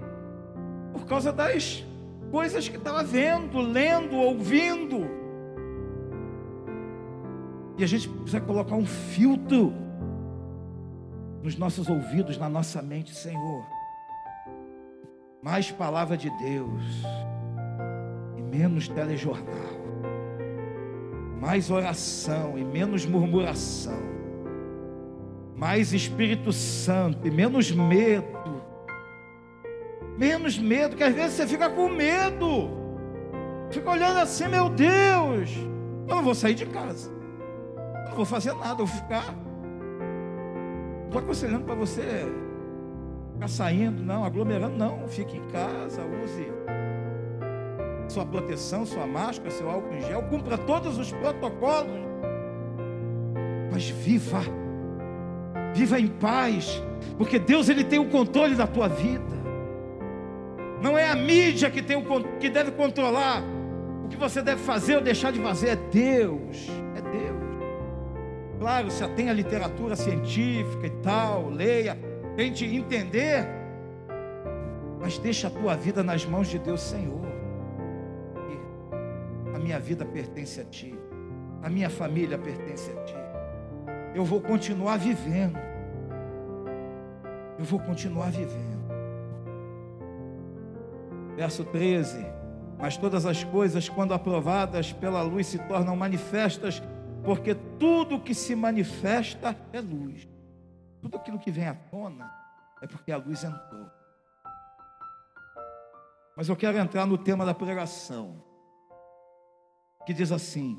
Por 0.94 1.06
causa 1.06 1.32
das 1.32 1.86
coisas 2.32 2.68
que 2.68 2.78
estava 2.78 3.04
vendo, 3.04 3.60
lendo, 3.60 4.16
ouvindo. 4.16 5.22
E 7.78 7.84
a 7.84 7.88
gente 7.88 8.08
precisa 8.08 8.40
colocar 8.42 8.76
um 8.76 8.86
filtro 8.86 9.74
nos 11.44 11.58
nossos 11.58 11.90
ouvidos, 11.90 12.38
na 12.38 12.48
nossa 12.48 12.82
mente, 12.82 13.14
Senhor. 13.16 13.66
Mais 15.42 15.72
palavra 15.72 16.16
de 16.16 16.30
Deus 16.38 16.84
e 18.38 18.42
menos 18.42 18.88
telejornal. 18.88 19.82
Mais 21.40 21.72
oração 21.72 22.58
e 22.58 22.64
menos 22.64 23.06
murmuração. 23.06 24.00
Mais 25.56 25.94
Espírito 25.94 26.54
Santo 26.54 27.28
e 27.28 27.32
menos 27.32 27.72
medo. 27.72 28.62
Menos 30.18 30.60
medo, 30.60 30.96
que 30.96 31.04
às 31.04 31.16
vezes 31.16 31.34
você 31.34 31.48
fica 31.48 31.70
com 31.70 31.90
medo. 31.90 32.70
Fica 33.72 33.90
olhando 33.90 34.20
assim, 34.20 34.48
meu 34.48 34.70
Deus. 34.70 35.50
Eu 36.08 36.16
não 36.16 36.24
vou 36.24 36.36
sair 36.36 36.54
de 36.54 36.68
casa. 36.68 37.12
Eu 38.04 38.10
não 38.10 38.16
vou 38.16 38.26
fazer 38.26 38.54
nada, 38.54 38.84
eu 38.84 38.86
vou 38.86 38.88
ficar 38.88 39.34
estou 41.12 41.22
aconselhando 41.22 41.66
para 41.66 41.76
você 41.76 42.26
ficar 43.34 43.50
saindo, 43.50 44.02
não, 44.02 44.24
aglomerando, 44.24 44.78
não. 44.78 45.08
Fique 45.10 45.38
em 45.38 45.48
casa, 45.50 46.02
use 46.24 46.48
sua 48.08 48.26
proteção, 48.26 48.86
sua 48.86 49.06
máscara, 49.06 49.52
seu 49.52 49.70
álcool 49.70 49.94
em 49.94 50.02
gel, 50.02 50.24
cumpra 50.24 50.58
todos 50.58 50.98
os 50.98 51.12
protocolos. 51.12 52.00
Mas 53.72 53.90
viva, 53.90 54.42
viva 55.74 56.00
em 56.00 56.08
paz, 56.08 56.82
porque 57.18 57.38
Deus 57.38 57.68
ele 57.68 57.84
tem 57.84 58.00
o 58.00 58.10
controle 58.10 58.56
da 58.56 58.68
tua 58.68 58.88
vida. 58.88 59.42
Não 60.82 60.98
é 60.98 61.10
a 61.10 61.16
mídia 61.16 61.70
que, 61.70 61.82
tem 61.82 61.98
o, 61.98 62.04
que 62.40 62.50
deve 62.50 62.72
controlar 62.72 63.44
o 64.06 64.08
que 64.08 64.18
você 64.18 64.42
deve 64.42 64.62
fazer 64.62 64.96
ou 64.96 65.02
deixar 65.02 65.32
de 65.32 65.40
fazer, 65.40 65.70
é 65.70 65.76
Deus. 65.76 66.70
Claro, 68.62 68.92
se 68.92 69.08
tem 69.16 69.28
a 69.28 69.34
literatura 69.34 69.96
científica 69.96 70.86
e 70.86 70.92
tal, 71.02 71.50
leia, 71.50 71.98
tente 72.36 72.64
entender, 72.64 73.44
mas 75.00 75.18
deixa 75.18 75.48
a 75.48 75.50
tua 75.50 75.76
vida 75.76 76.04
nas 76.04 76.28
mãos 76.28 76.48
de 76.48 76.60
Deus, 76.60 76.80
Senhor. 76.80 77.26
A 79.56 79.58
minha 79.58 79.80
vida 79.80 80.06
pertence 80.06 80.62
a 80.62 80.64
Ti, 80.64 80.94
a 81.64 81.70
minha 81.72 81.90
família 81.90 82.38
pertence 82.38 82.92
a 82.92 83.04
Ti. 83.04 83.16
Eu 84.14 84.24
vou 84.24 84.40
continuar 84.40 84.98
vivendo. 84.98 85.58
Eu 87.58 87.66
vou 87.66 87.80
continuar 87.80 88.30
vivendo. 88.30 88.86
Verso 91.36 91.64
13. 91.64 92.24
Mas 92.78 92.96
todas 92.96 93.26
as 93.26 93.44
coisas, 93.44 93.90
quando 93.90 94.14
aprovadas 94.14 94.94
pela 94.94 95.24
luz, 95.24 95.48
se 95.48 95.58
tornam 95.58 95.96
manifestas 95.96 96.80
porque 97.24 97.56
tudo 97.80 98.22
que 98.22 98.34
se 98.34 98.56
manifesta 98.56 99.58
é 99.72 99.80
luz. 99.80 100.28
Tudo 101.02 101.18
aquilo 101.18 101.40
que 101.40 101.52
vem 101.52 101.68
à 101.68 101.74
tona 101.74 102.32
é 102.82 102.88
porque 102.88 103.12
a 103.12 103.18
luz 103.18 103.44
entrou. 103.44 103.90
Mas 106.36 106.50
eu 106.50 106.56
quero 106.56 106.78
entrar 106.78 107.06
no 107.06 107.18
tema 107.18 107.46
da 107.46 107.54
pregação, 107.54 108.44
que 110.06 110.14
diz 110.14 110.32
assim: 110.32 110.78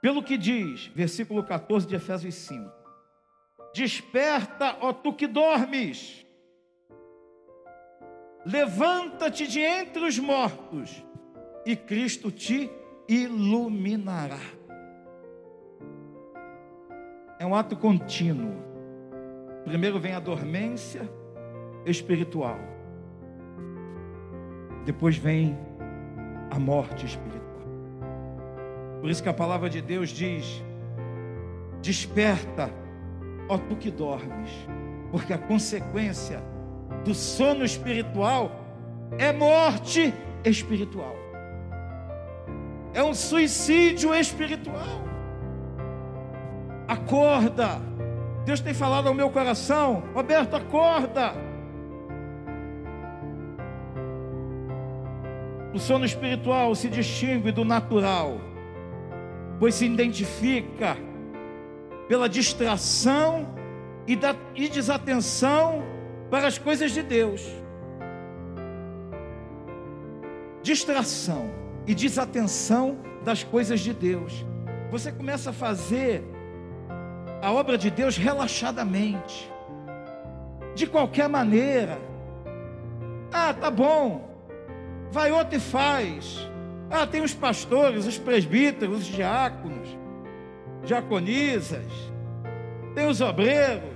pelo 0.00 0.22
que 0.22 0.36
diz, 0.36 0.88
versículo 0.88 1.44
14 1.44 1.86
de 1.86 1.94
Efésios 1.94 2.34
5: 2.34 2.70
Desperta, 3.72 4.76
ó 4.80 4.92
tu 4.92 5.12
que 5.12 5.28
dormes. 5.28 6.26
Levanta-te 8.44 9.46
de 9.46 9.60
entre 9.60 10.04
os 10.04 10.18
mortos, 10.18 11.04
e 11.64 11.76
Cristo 11.76 12.32
te 12.32 12.68
iluminará. 13.08 14.40
É 17.42 17.44
um 17.44 17.56
ato 17.56 17.74
contínuo. 17.74 18.54
Primeiro 19.64 19.98
vem 19.98 20.14
a 20.14 20.20
dormência 20.20 21.10
espiritual. 21.84 22.56
Depois 24.84 25.16
vem 25.16 25.58
a 26.52 26.58
morte 26.60 27.04
espiritual. 27.04 27.42
Por 29.00 29.10
isso 29.10 29.20
que 29.20 29.28
a 29.28 29.34
palavra 29.34 29.68
de 29.68 29.82
Deus 29.82 30.10
diz: 30.10 30.62
Desperta, 31.82 32.70
ó 33.48 33.58
tu 33.58 33.74
que 33.74 33.90
dormes, 33.90 34.50
porque 35.10 35.32
a 35.32 35.38
consequência 35.38 36.40
do 37.04 37.12
sono 37.12 37.64
espiritual 37.64 38.52
é 39.18 39.32
morte 39.32 40.14
espiritual. 40.44 41.16
É 42.94 43.02
um 43.02 43.12
suicídio 43.12 44.14
espiritual. 44.14 45.11
Acorda. 46.92 47.80
Deus 48.44 48.60
tem 48.60 48.74
falado 48.74 49.06
ao 49.08 49.14
meu 49.14 49.30
coração, 49.30 50.02
Roberto, 50.14 50.54
acorda. 50.54 51.32
O 55.72 55.78
sono 55.78 56.04
espiritual 56.04 56.74
se 56.74 56.90
distingue 56.90 57.50
do 57.50 57.64
natural, 57.64 58.38
pois 59.58 59.74
se 59.76 59.86
identifica 59.86 60.98
pela 62.08 62.28
distração 62.28 63.48
e, 64.06 64.14
da, 64.14 64.36
e 64.54 64.68
desatenção 64.68 65.82
para 66.30 66.46
as 66.46 66.58
coisas 66.58 66.92
de 66.92 67.02
Deus. 67.02 67.40
Distração 70.62 71.50
e 71.86 71.94
desatenção 71.94 72.98
das 73.24 73.42
coisas 73.42 73.80
de 73.80 73.94
Deus. 73.94 74.44
Você 74.90 75.10
começa 75.10 75.48
a 75.48 75.52
fazer 75.54 76.22
a 77.42 77.50
obra 77.50 77.76
de 77.76 77.90
Deus 77.90 78.16
relaxadamente, 78.16 79.50
de 80.76 80.86
qualquer 80.86 81.28
maneira. 81.28 81.98
Ah, 83.32 83.52
tá 83.52 83.68
bom, 83.68 84.30
vai 85.10 85.32
outro 85.32 85.56
e 85.56 85.60
faz. 85.60 86.48
Ah, 86.88 87.04
tem 87.04 87.20
os 87.20 87.34
pastores, 87.34 88.06
os 88.06 88.16
presbíteros, 88.16 89.00
os 89.00 89.06
diáconos, 89.06 89.88
diaconisas, 90.84 91.92
tem 92.94 93.08
os 93.08 93.20
obreiros. 93.20 93.90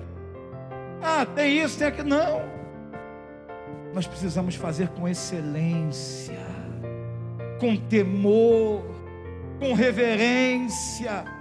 Ah, 1.00 1.24
tem 1.24 1.62
isso, 1.62 1.78
tem 1.78 1.86
aquilo. 1.86 2.08
Não. 2.08 2.42
Nós 3.94 4.08
precisamos 4.08 4.56
fazer 4.56 4.88
com 4.88 5.06
excelência, 5.06 6.44
com 7.60 7.76
temor, 7.76 8.82
com 9.60 9.72
reverência 9.72 11.35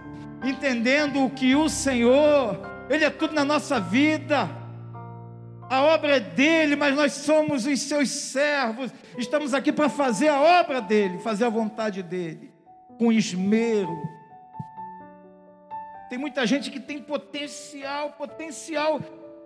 entendendo 0.49 1.29
que 1.29 1.55
o 1.55 1.69
Senhor, 1.69 2.59
Ele 2.89 3.03
é 3.03 3.09
tudo 3.09 3.33
na 3.33 3.43
nossa 3.43 3.79
vida. 3.79 4.49
A 5.69 5.81
obra 5.81 6.17
é 6.17 6.19
dele, 6.19 6.75
mas 6.75 6.95
nós 6.95 7.13
somos 7.13 7.65
os 7.65 7.79
seus 7.81 8.09
servos. 8.09 8.91
Estamos 9.17 9.53
aqui 9.53 9.71
para 9.71 9.89
fazer 9.89 10.27
a 10.27 10.39
obra 10.39 10.79
dele, 10.81 11.19
fazer 11.19 11.45
a 11.45 11.49
vontade 11.49 12.03
dele, 12.03 12.51
com 12.97 13.11
esmero. 13.11 13.97
Tem 16.09 16.19
muita 16.19 16.45
gente 16.45 16.69
que 16.69 16.79
tem 16.79 17.01
potencial, 17.01 18.11
potencial 18.11 19.01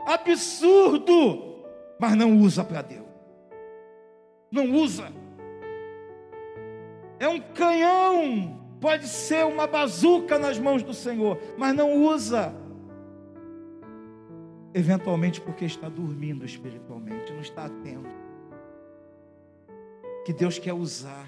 absurdo, 0.06 1.64
mas 2.00 2.16
não 2.16 2.38
usa 2.38 2.64
para 2.64 2.82
Deus. 2.82 3.08
Não 4.52 4.72
usa. 4.72 5.12
É 7.20 7.28
um 7.28 7.40
canhão 7.40 8.59
pode 8.80 9.08
ser 9.08 9.46
uma 9.46 9.68
bazuca 9.68 10.40
nas 10.40 10.58
mãos 10.58 10.84
do 10.84 10.94
Senhor, 10.94 11.38
mas 11.58 11.76
não 11.76 12.04
usa. 12.04 12.54
Eventualmente 14.74 15.42
porque 15.42 15.66
está 15.66 15.90
dormindo 15.90 16.46
espiritualmente, 16.46 17.34
não 17.34 17.42
está 17.42 17.66
atento. 17.66 18.10
Que 20.26 20.32
Deus 20.32 20.60
quer 20.60 20.74
usar. 20.74 21.28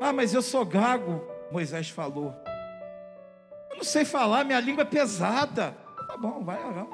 Ah, 0.00 0.12
mas 0.12 0.34
eu 0.34 0.42
sou 0.42 0.64
gago, 0.64 1.22
Moisés 1.50 1.88
falou. 1.88 2.34
Eu 3.70 3.76
não 3.76 3.84
sei 3.84 4.04
falar, 4.04 4.44
minha 4.44 4.60
língua 4.60 4.82
é 4.82 4.86
pesada. 4.86 5.76
Tá 6.06 6.16
bom, 6.16 6.42
vai. 6.42 6.58
Vai 6.62 6.86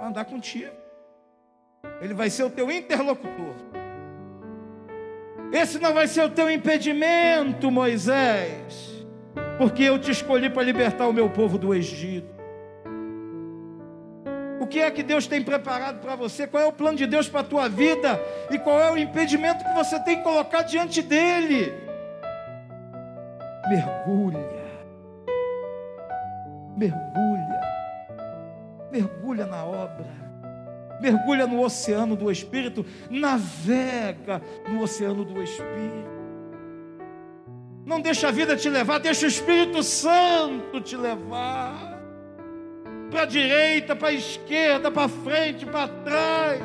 andar 0.00 0.24
contigo. 0.24 0.72
Ele 2.00 2.14
vai 2.14 2.30
ser 2.30 2.44
o 2.44 2.50
teu 2.50 2.70
interlocutor. 2.70 3.54
Esse 5.52 5.78
não 5.78 5.92
vai 5.92 6.06
ser 6.06 6.24
o 6.24 6.30
teu 6.30 6.50
impedimento, 6.50 7.70
Moisés, 7.70 9.04
porque 9.58 9.82
eu 9.82 9.98
te 9.98 10.10
escolhi 10.10 10.48
para 10.48 10.62
libertar 10.62 11.06
o 11.06 11.12
meu 11.12 11.28
povo 11.28 11.58
do 11.58 11.74
Egito. 11.74 12.32
O 14.58 14.66
que 14.66 14.80
é 14.80 14.90
que 14.90 15.02
Deus 15.02 15.26
tem 15.26 15.42
preparado 15.42 16.00
para 16.00 16.16
você? 16.16 16.46
Qual 16.46 16.62
é 16.62 16.66
o 16.66 16.72
plano 16.72 16.96
de 16.96 17.06
Deus 17.06 17.28
para 17.28 17.40
a 17.40 17.44
tua 17.44 17.68
vida? 17.68 18.18
E 18.50 18.58
qual 18.58 18.80
é 18.80 18.90
o 18.90 18.96
impedimento 18.96 19.62
que 19.62 19.74
você 19.74 20.00
tem 20.00 20.16
que 20.16 20.22
colocar 20.22 20.62
diante 20.62 21.02
dele? 21.02 21.74
Mergulha. 23.68 24.62
Mergulha. 26.78 27.60
Mergulha 28.90 29.46
na 29.46 29.64
obra 29.64 30.21
mergulha 31.02 31.46
no 31.46 31.60
oceano 31.60 32.14
do 32.14 32.30
Espírito, 32.30 32.86
navega 33.10 34.40
no 34.68 34.82
oceano 34.82 35.24
do 35.24 35.42
Espírito. 35.42 36.12
Não 37.84 38.00
deixa 38.00 38.28
a 38.28 38.30
vida 38.30 38.56
te 38.56 38.68
levar, 38.68 39.00
deixa 39.00 39.26
o 39.26 39.28
Espírito 39.28 39.82
Santo 39.82 40.80
te 40.80 40.96
levar. 40.96 42.00
Para 43.10 43.22
a 43.22 43.26
direita, 43.26 43.96
para 43.96 44.08
a 44.08 44.12
esquerda, 44.12 44.90
para 44.90 45.08
frente, 45.08 45.66
para 45.66 45.88
trás. 45.88 46.62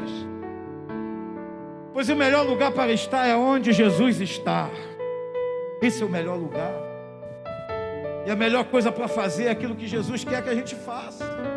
Pois 1.91 2.07
o 2.07 2.15
melhor 2.15 2.45
lugar 2.45 2.71
para 2.71 2.93
estar 2.93 3.25
é 3.25 3.35
onde 3.35 3.73
Jesus 3.73 4.21
está. 4.21 4.69
Esse 5.81 6.03
é 6.03 6.05
o 6.05 6.09
melhor 6.09 6.37
lugar. 6.37 6.71
E 8.25 8.29
a 8.29 8.35
melhor 8.35 8.65
coisa 8.65 8.91
para 8.91 9.07
fazer 9.07 9.45
é 9.45 9.49
aquilo 9.49 9.75
que 9.75 9.87
Jesus 9.87 10.23
quer 10.23 10.43
que 10.43 10.49
a 10.49 10.55
gente 10.55 10.75
faça 10.75 11.56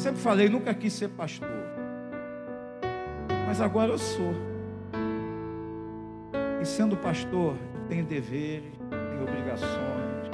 sempre 0.00 0.20
falei, 0.20 0.48
nunca 0.48 0.72
quis 0.72 0.92
ser 0.94 1.08
pastor. 1.08 1.48
Mas 3.46 3.60
agora 3.60 3.92
eu 3.92 3.98
sou. 3.98 4.32
E 6.60 6.64
sendo 6.64 6.96
pastor, 6.96 7.54
tenho 7.88 8.04
deveres, 8.04 8.72
tenho 8.88 9.22
obrigações. 9.22 10.30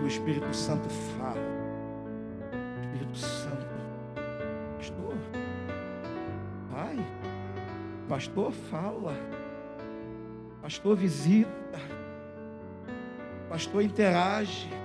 O 0.00 0.06
Espírito 0.06 0.54
Santo 0.54 0.88
fala. 0.88 1.40
Espírito 2.82 3.16
Santo, 3.16 3.66
pastor, 4.76 5.14
vai. 6.70 6.96
Pastor 8.08 8.52
fala. 8.52 9.14
Pastor 10.62 10.96
visita. 10.96 11.48
Pastor 13.48 13.82
interage. 13.82 14.77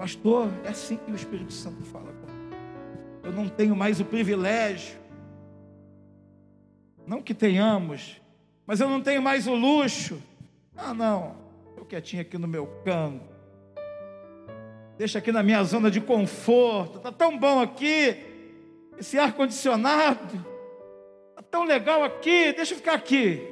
Pastor, 0.00 0.48
é 0.64 0.68
assim 0.68 0.96
que 0.96 1.12
o 1.12 1.14
Espírito 1.14 1.52
Santo 1.52 1.84
fala. 1.84 2.10
Eu 3.22 3.32
não 3.32 3.50
tenho 3.50 3.76
mais 3.76 4.00
o 4.00 4.04
privilégio, 4.06 4.98
não 7.06 7.20
que 7.20 7.34
tenhamos, 7.34 8.18
mas 8.66 8.80
eu 8.80 8.88
não 8.88 9.02
tenho 9.02 9.20
mais 9.20 9.46
o 9.46 9.54
luxo. 9.54 10.18
Ah, 10.74 10.94
não, 10.94 11.36
eu 11.76 11.84
quietinho 11.84 12.22
aqui 12.22 12.38
no 12.38 12.48
meu 12.48 12.66
canto, 12.82 13.28
deixa 14.96 15.18
aqui 15.18 15.30
na 15.30 15.42
minha 15.42 15.62
zona 15.64 15.90
de 15.90 16.00
conforto, 16.00 16.96
está 16.96 17.12
tão 17.12 17.38
bom 17.38 17.60
aqui, 17.60 18.16
esse 18.98 19.18
ar 19.18 19.34
condicionado, 19.34 20.34
está 21.28 21.42
tão 21.42 21.64
legal 21.64 22.02
aqui, 22.02 22.54
deixa 22.54 22.72
eu 22.72 22.78
ficar 22.78 22.94
aqui. 22.94 23.46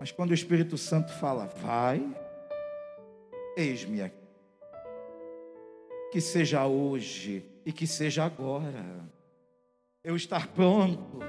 Mas 0.00 0.10
quando 0.10 0.32
o 0.32 0.34
Espírito 0.34 0.76
Santo 0.76 1.12
fala, 1.12 1.46
vai, 1.46 2.04
eis-me 3.56 4.02
aqui 4.02 4.17
que 6.10 6.20
seja 6.20 6.66
hoje 6.66 7.44
e 7.64 7.72
que 7.72 7.86
seja 7.86 8.24
agora. 8.24 8.84
Eu 10.02 10.16
estar 10.16 10.48
pronto 10.48 11.20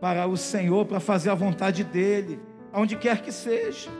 para 0.00 0.26
o 0.26 0.36
Senhor, 0.36 0.86
para 0.86 1.00
fazer 1.00 1.30
a 1.30 1.34
vontade 1.34 1.84
dEle, 1.84 2.40
aonde 2.72 2.96
quer 2.96 3.22
que 3.22 3.32
seja. 3.32 3.90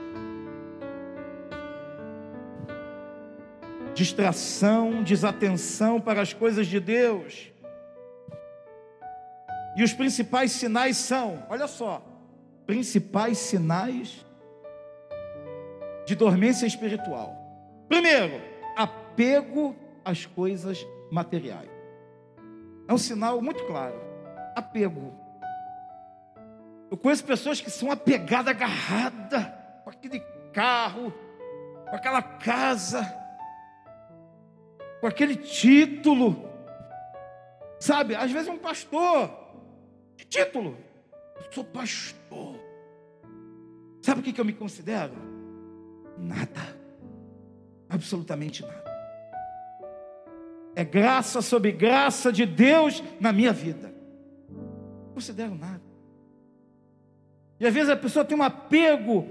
Distração, 3.93 5.03
desatenção 5.03 5.99
para 5.99 6.21
as 6.21 6.33
coisas 6.33 6.65
de 6.67 6.79
Deus. 6.79 7.51
E 9.75 9.83
os 9.83 9.93
principais 9.93 10.51
sinais 10.51 10.97
são, 10.97 11.45
olha 11.49 11.67
só, 11.67 12.01
principais 12.65 13.37
sinais 13.37 14.25
de 16.05 16.15
dormência 16.15 16.65
espiritual. 16.65 17.35
Primeiro, 17.87 18.41
apego 18.75 19.75
às 20.09 20.25
coisas 20.25 20.85
materiais. 21.11 21.69
É 22.87 22.93
um 22.93 22.97
sinal 22.97 23.41
muito 23.41 23.63
claro. 23.65 23.95
Apego. 24.55 25.13
Eu 26.89 26.97
conheço 26.97 27.23
pessoas 27.23 27.61
que 27.61 27.69
são 27.69 27.91
apegadas, 27.91 28.55
agarradas 28.55 29.45
com 29.83 29.89
aquele 29.91 30.19
carro, 30.51 31.13
com 31.87 31.95
aquela 31.95 32.21
casa, 32.21 33.03
com 34.99 35.07
aquele 35.07 35.35
título. 35.35 36.49
Sabe, 37.79 38.15
às 38.15 38.31
vezes 38.31 38.49
um 38.49 38.57
pastor 38.57 39.29
de 40.15 40.25
título. 40.25 40.75
Eu 41.35 41.51
sou 41.51 41.63
pastor. 41.63 42.55
Sabe 44.01 44.21
o 44.21 44.23
que 44.23 44.41
eu 44.41 44.45
me 44.45 44.53
considero? 44.53 45.13
Nada. 46.17 46.77
Absolutamente 47.87 48.63
nada. 48.63 48.88
É 50.75 50.83
graça 50.83 51.41
sobre 51.41 51.71
graça 51.71 52.31
de 52.31 52.45
Deus 52.45 53.03
na 53.19 53.33
minha 53.33 53.51
vida. 53.51 53.93
Não 54.49 55.13
considero 55.13 55.55
nada. 55.55 55.81
E 57.59 57.67
às 57.67 57.73
vezes 57.73 57.89
a 57.89 57.97
pessoa 57.97 58.23
tem 58.23 58.37
um 58.37 58.43
apego 58.43 59.27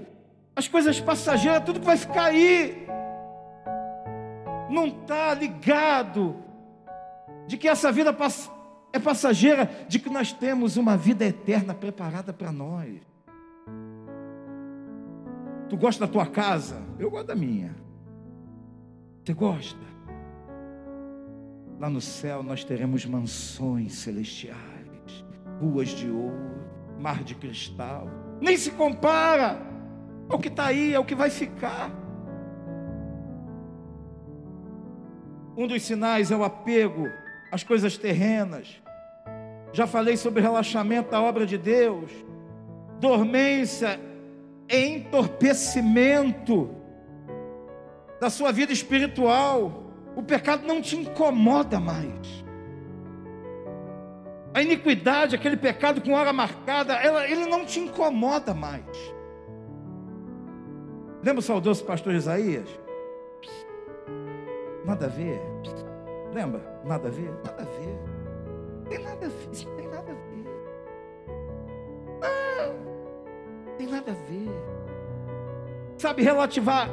às 0.55 0.67
coisas 0.67 0.99
passageiras, 0.99 1.63
tudo 1.63 1.79
que 1.79 1.85
vai 1.85 1.97
ficar 1.97 2.25
aí. 2.25 2.85
Não 4.69 4.85
está 4.87 5.33
ligado 5.33 6.35
de 7.47 7.57
que 7.57 7.67
essa 7.67 7.91
vida 7.91 8.15
é 8.93 8.99
passageira, 8.99 9.65
de 9.87 9.97
que 9.97 10.09
nós 10.09 10.31
temos 10.31 10.77
uma 10.77 10.95
vida 10.95 11.25
eterna 11.25 11.73
preparada 11.73 12.31
para 12.31 12.51
nós. 12.51 13.01
Tu 15.67 15.77
gosta 15.77 16.05
da 16.05 16.11
tua 16.11 16.27
casa? 16.27 16.81
Eu 16.99 17.09
gosto 17.09 17.27
da 17.27 17.35
minha. 17.35 17.75
Você 19.23 19.33
gosta? 19.33 19.89
Lá 21.79 21.89
no 21.89 22.01
céu 22.01 22.43
nós 22.43 22.65
teremos 22.65 23.05
mansões 23.05 23.93
celestiais, 23.93 25.23
ruas 25.61 25.87
de 25.89 26.09
ouro, 26.09 26.59
mar 26.99 27.23
de 27.23 27.35
cristal. 27.35 28.09
Nem 28.41 28.57
se 28.57 28.71
compara 28.71 29.61
ao 30.27 30.37
que 30.37 30.49
está 30.49 30.65
aí, 30.65 30.93
ao 30.93 31.05
que 31.05 31.15
vai 31.15 31.29
ficar. 31.29 31.89
Um 35.55 35.67
dos 35.67 35.83
sinais 35.83 36.31
é 36.31 36.35
o 36.35 36.43
apego 36.43 37.07
às 37.51 37.63
coisas 37.63 37.97
terrenas. 37.97 38.81
Já 39.71 39.87
falei 39.87 40.17
sobre 40.17 40.41
relaxamento 40.41 41.11
da 41.11 41.21
obra 41.21 41.45
de 41.45 41.57
Deus, 41.57 42.11
dormência, 42.99 43.97
entorpecimento 44.69 46.75
da 48.19 48.29
sua 48.29 48.51
vida 48.51 48.73
espiritual. 48.73 49.78
O 50.19 50.21
pecado 50.21 50.67
não 50.67 50.81
te 50.81 50.97
incomoda 50.97 51.79
mais. 51.79 52.43
A 54.53 54.61
iniquidade, 54.61 55.33
aquele 55.33 55.55
pecado 55.55 56.01
com 56.01 56.11
hora 56.11 56.33
marcada, 56.33 56.93
ela, 56.95 57.25
ele 57.25 57.45
não 57.45 57.63
te 57.65 57.79
incomoda 57.79 58.53
mais. 58.53 58.83
Lembra 61.23 61.39
o 61.39 61.41
saudoso 61.41 61.85
pastor 61.85 62.13
Isaías? 62.15 62.67
Nada 64.83 65.05
a 65.05 65.09
ver. 65.09 65.39
Lembra? 66.33 66.81
Nada 66.83 67.07
a 67.07 67.11
ver? 67.11 67.31
Nada 67.45 67.61
a 67.61 67.79
ver. 67.79 67.97
Tem 68.89 68.99
nada 69.01 69.25
a 69.25 69.29
ver. 69.29 69.65
Não 69.65 69.75
tem 69.77 69.87
nada 69.87 70.11
a 70.11 70.15
ver. 70.15 70.45
Não. 72.57 73.77
Tem 73.77 73.87
nada 73.87 74.11
a 74.11 74.15
ver. 74.15 74.49
Sabe 75.97 76.23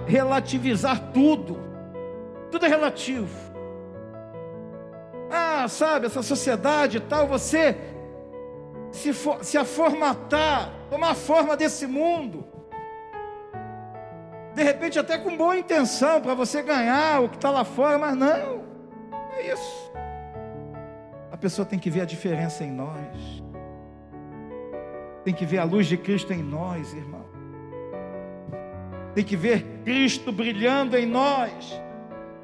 relativizar 0.06 1.10
tudo. 1.12 1.65
Tudo 2.50 2.66
é 2.66 2.68
relativo. 2.68 3.34
Ah, 5.30 5.66
sabe, 5.68 6.06
essa 6.06 6.22
sociedade 6.22 6.98
e 6.98 7.00
tal, 7.00 7.26
você 7.26 7.76
se, 8.92 9.12
for, 9.12 9.44
se 9.44 9.58
aformatar, 9.58 10.72
tomar 10.88 11.14
forma 11.14 11.56
desse 11.56 11.86
mundo. 11.86 12.46
De 14.54 14.62
repente, 14.62 14.98
até 14.98 15.18
com 15.18 15.36
boa 15.36 15.56
intenção 15.56 16.20
para 16.20 16.34
você 16.34 16.62
ganhar 16.62 17.22
o 17.22 17.28
que 17.28 17.36
está 17.36 17.50
lá 17.50 17.64
fora, 17.64 17.98
mas 17.98 18.16
não, 18.16 18.64
é 19.36 19.52
isso. 19.52 19.92
A 21.30 21.36
pessoa 21.36 21.66
tem 21.66 21.78
que 21.78 21.90
ver 21.90 22.02
a 22.02 22.06
diferença 22.06 22.64
em 22.64 22.70
nós, 22.70 23.42
tem 25.24 25.34
que 25.34 25.44
ver 25.44 25.58
a 25.58 25.64
luz 25.64 25.86
de 25.86 25.98
Cristo 25.98 26.32
em 26.32 26.42
nós, 26.42 26.94
irmão, 26.94 27.26
tem 29.14 29.24
que 29.24 29.36
ver 29.36 29.62
Cristo 29.84 30.32
brilhando 30.32 30.96
em 30.96 31.04
nós 31.04 31.78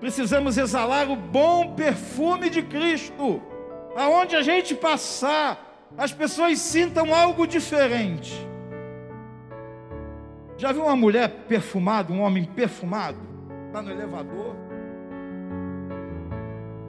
precisamos 0.03 0.59
exalar 0.59 1.09
o 1.09 1.15
bom 1.15 1.77
perfume 1.77 2.51
de 2.51 2.61
Cristo. 2.61 3.41
Aonde 3.95 4.35
a 4.35 4.43
gente 4.43 4.75
passar, 4.75 5.87
as 5.97 6.13
pessoas 6.13 6.59
sintam 6.59 7.15
algo 7.15 7.47
diferente. 7.47 8.35
Já 10.57 10.73
viu 10.73 10.87
uma 10.87 10.97
mulher 10.97 11.29
perfumada, 11.47 12.13
um 12.13 12.21
homem 12.21 12.45
perfumado? 12.45 13.19
Está 13.69 13.81
no 13.81 13.93
elevador. 13.93 14.57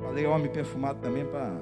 Falei 0.02 0.26
homem 0.26 0.52
perfumado 0.52 0.97
também 0.99 1.23
para. 1.23 1.54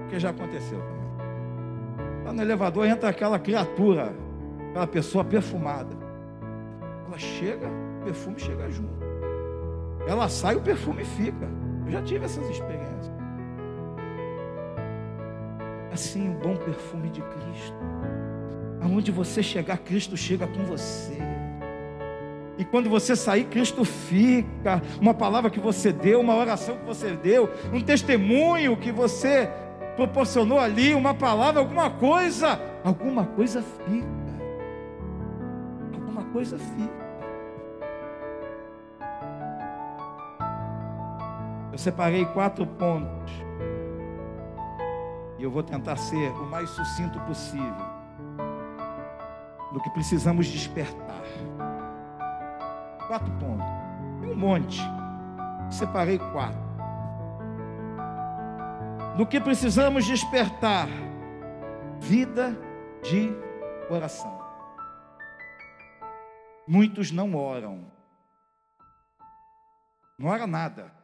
Porque 0.00 0.20
já 0.20 0.28
aconteceu 0.28 0.78
também. 0.78 2.18
Está 2.18 2.32
no 2.34 2.42
elevador, 2.42 2.86
entra 2.86 3.08
aquela 3.08 3.38
criatura, 3.38 4.12
aquela 4.68 4.86
pessoa 4.86 5.24
perfumada. 5.24 5.96
Ela 7.06 7.18
chega, 7.18 7.66
o 8.00 8.04
perfume 8.04 8.38
chega 8.38 8.70
junto. 8.70 9.01
Ela 10.06 10.28
sai, 10.28 10.56
o 10.56 10.60
perfume 10.60 11.04
fica. 11.04 11.48
Eu 11.86 11.92
já 11.92 12.02
tive 12.02 12.24
essas 12.24 12.48
experiências. 12.48 13.12
Assim, 15.92 16.30
o 16.30 16.34
bom 16.34 16.56
perfume 16.56 17.10
de 17.10 17.20
Cristo. 17.20 17.76
Aonde 18.80 19.12
você 19.12 19.42
chegar, 19.42 19.78
Cristo 19.78 20.16
chega 20.16 20.46
com 20.46 20.64
você. 20.64 21.18
E 22.58 22.64
quando 22.64 22.88
você 22.88 23.14
sair, 23.14 23.44
Cristo 23.44 23.84
fica. 23.84 24.82
Uma 25.00 25.14
palavra 25.14 25.50
que 25.50 25.60
você 25.60 25.92
deu, 25.92 26.20
uma 26.20 26.34
oração 26.34 26.76
que 26.78 26.84
você 26.84 27.12
deu, 27.12 27.50
um 27.72 27.80
testemunho 27.80 28.76
que 28.76 28.90
você 28.90 29.48
proporcionou 29.96 30.58
ali, 30.58 30.94
uma 30.94 31.14
palavra, 31.14 31.60
alguma 31.60 31.90
coisa, 31.90 32.60
alguma 32.84 33.26
coisa 33.26 33.62
fica. 33.62 34.06
Alguma 35.94 36.24
coisa 36.24 36.58
fica. 36.58 37.01
Eu 41.72 41.78
separei 41.78 42.26
quatro 42.26 42.66
pontos. 42.66 43.32
E 45.38 45.42
eu 45.42 45.50
vou 45.50 45.62
tentar 45.62 45.96
ser 45.96 46.30
o 46.32 46.44
mais 46.44 46.68
sucinto 46.68 47.18
possível. 47.20 47.92
Do 49.72 49.80
que 49.80 49.88
precisamos 49.90 50.46
despertar. 50.46 51.22
Quatro 53.08 53.32
pontos. 53.32 53.66
Um 54.22 54.36
monte. 54.36 54.82
Separei 55.70 56.18
quatro. 56.18 56.60
Do 59.16 59.26
que 59.26 59.40
precisamos 59.40 60.04
despertar? 60.04 60.88
Vida 61.98 62.54
de 63.02 63.34
oração. 63.88 64.42
Muitos 66.68 67.10
não 67.10 67.34
oram. 67.34 67.90
Não 70.18 70.28
ora 70.28 70.46
nada. 70.46 71.01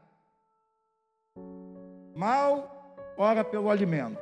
Mal 2.18 3.14
ora 3.16 3.44
pelo 3.44 3.70
alimento. 3.70 4.18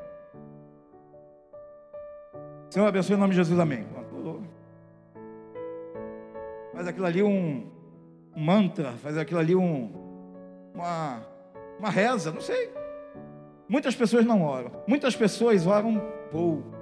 Senhor, 2.69 2.87
abençoe 2.87 3.17
em 3.17 3.19
nome 3.19 3.31
de 3.31 3.37
Jesus, 3.37 3.59
amém. 3.59 3.87
Faz 6.75 6.87
aquilo 6.89 7.07
ali 7.07 7.23
um, 7.23 7.67
um 8.37 8.45
mantra, 8.45 8.93
faz 9.03 9.17
aquilo 9.17 9.41
ali 9.41 9.57
um, 9.57 9.91
uma, 10.75 11.23
uma 11.79 11.89
reza, 11.89 12.31
não 12.31 12.43
sei. 12.43 12.71
Muitas 13.67 13.97
pessoas 13.97 14.27
não 14.27 14.43
oram, 14.43 14.73
muitas 14.87 15.17
pessoas 15.17 15.67
oram 15.67 15.99
pouco. 16.31 16.77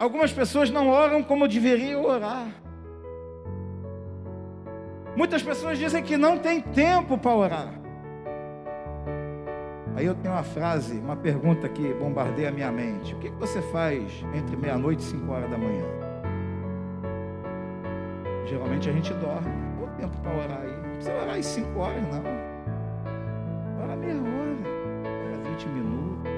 Algumas 0.00 0.32
pessoas 0.32 0.70
não 0.70 0.88
oram 0.88 1.22
como 1.22 1.46
deveriam 1.46 2.04
orar. 2.04 2.48
Muitas 5.16 5.40
pessoas 5.40 5.78
dizem 5.78 6.02
que 6.02 6.16
não 6.16 6.36
tem 6.36 6.60
tempo 6.60 7.16
para 7.16 7.32
orar. 7.32 7.85
Aí 9.96 10.04
eu 10.04 10.14
tenho 10.14 10.34
uma 10.34 10.42
frase, 10.42 10.98
uma 10.98 11.16
pergunta 11.16 11.66
que 11.70 11.94
bombardeia 11.94 12.50
a 12.50 12.52
minha 12.52 12.70
mente. 12.70 13.14
O 13.14 13.18
que 13.18 13.30
você 13.30 13.62
faz 13.62 14.22
entre 14.34 14.54
meia-noite 14.54 15.00
e 15.00 15.06
cinco 15.06 15.32
horas 15.32 15.50
da 15.50 15.56
manhã? 15.56 15.86
Geralmente 18.44 18.90
a 18.90 18.92
gente 18.92 19.14
dorme. 19.14 19.48
Qual 19.78 19.90
tempo 19.96 20.14
para 20.18 20.34
orar 20.34 20.60
aí? 20.60 20.76
Não 20.76 20.90
precisa 20.90 21.14
orar 21.14 21.36
às 21.36 21.46
cinco 21.46 21.78
horas, 21.78 22.02
não. 22.02 22.22
Ora 23.82 23.96
meia 23.96 24.16
hora. 24.16 24.56
Ora 25.28 25.48
vinte 25.48 25.66
minutos. 25.66 26.30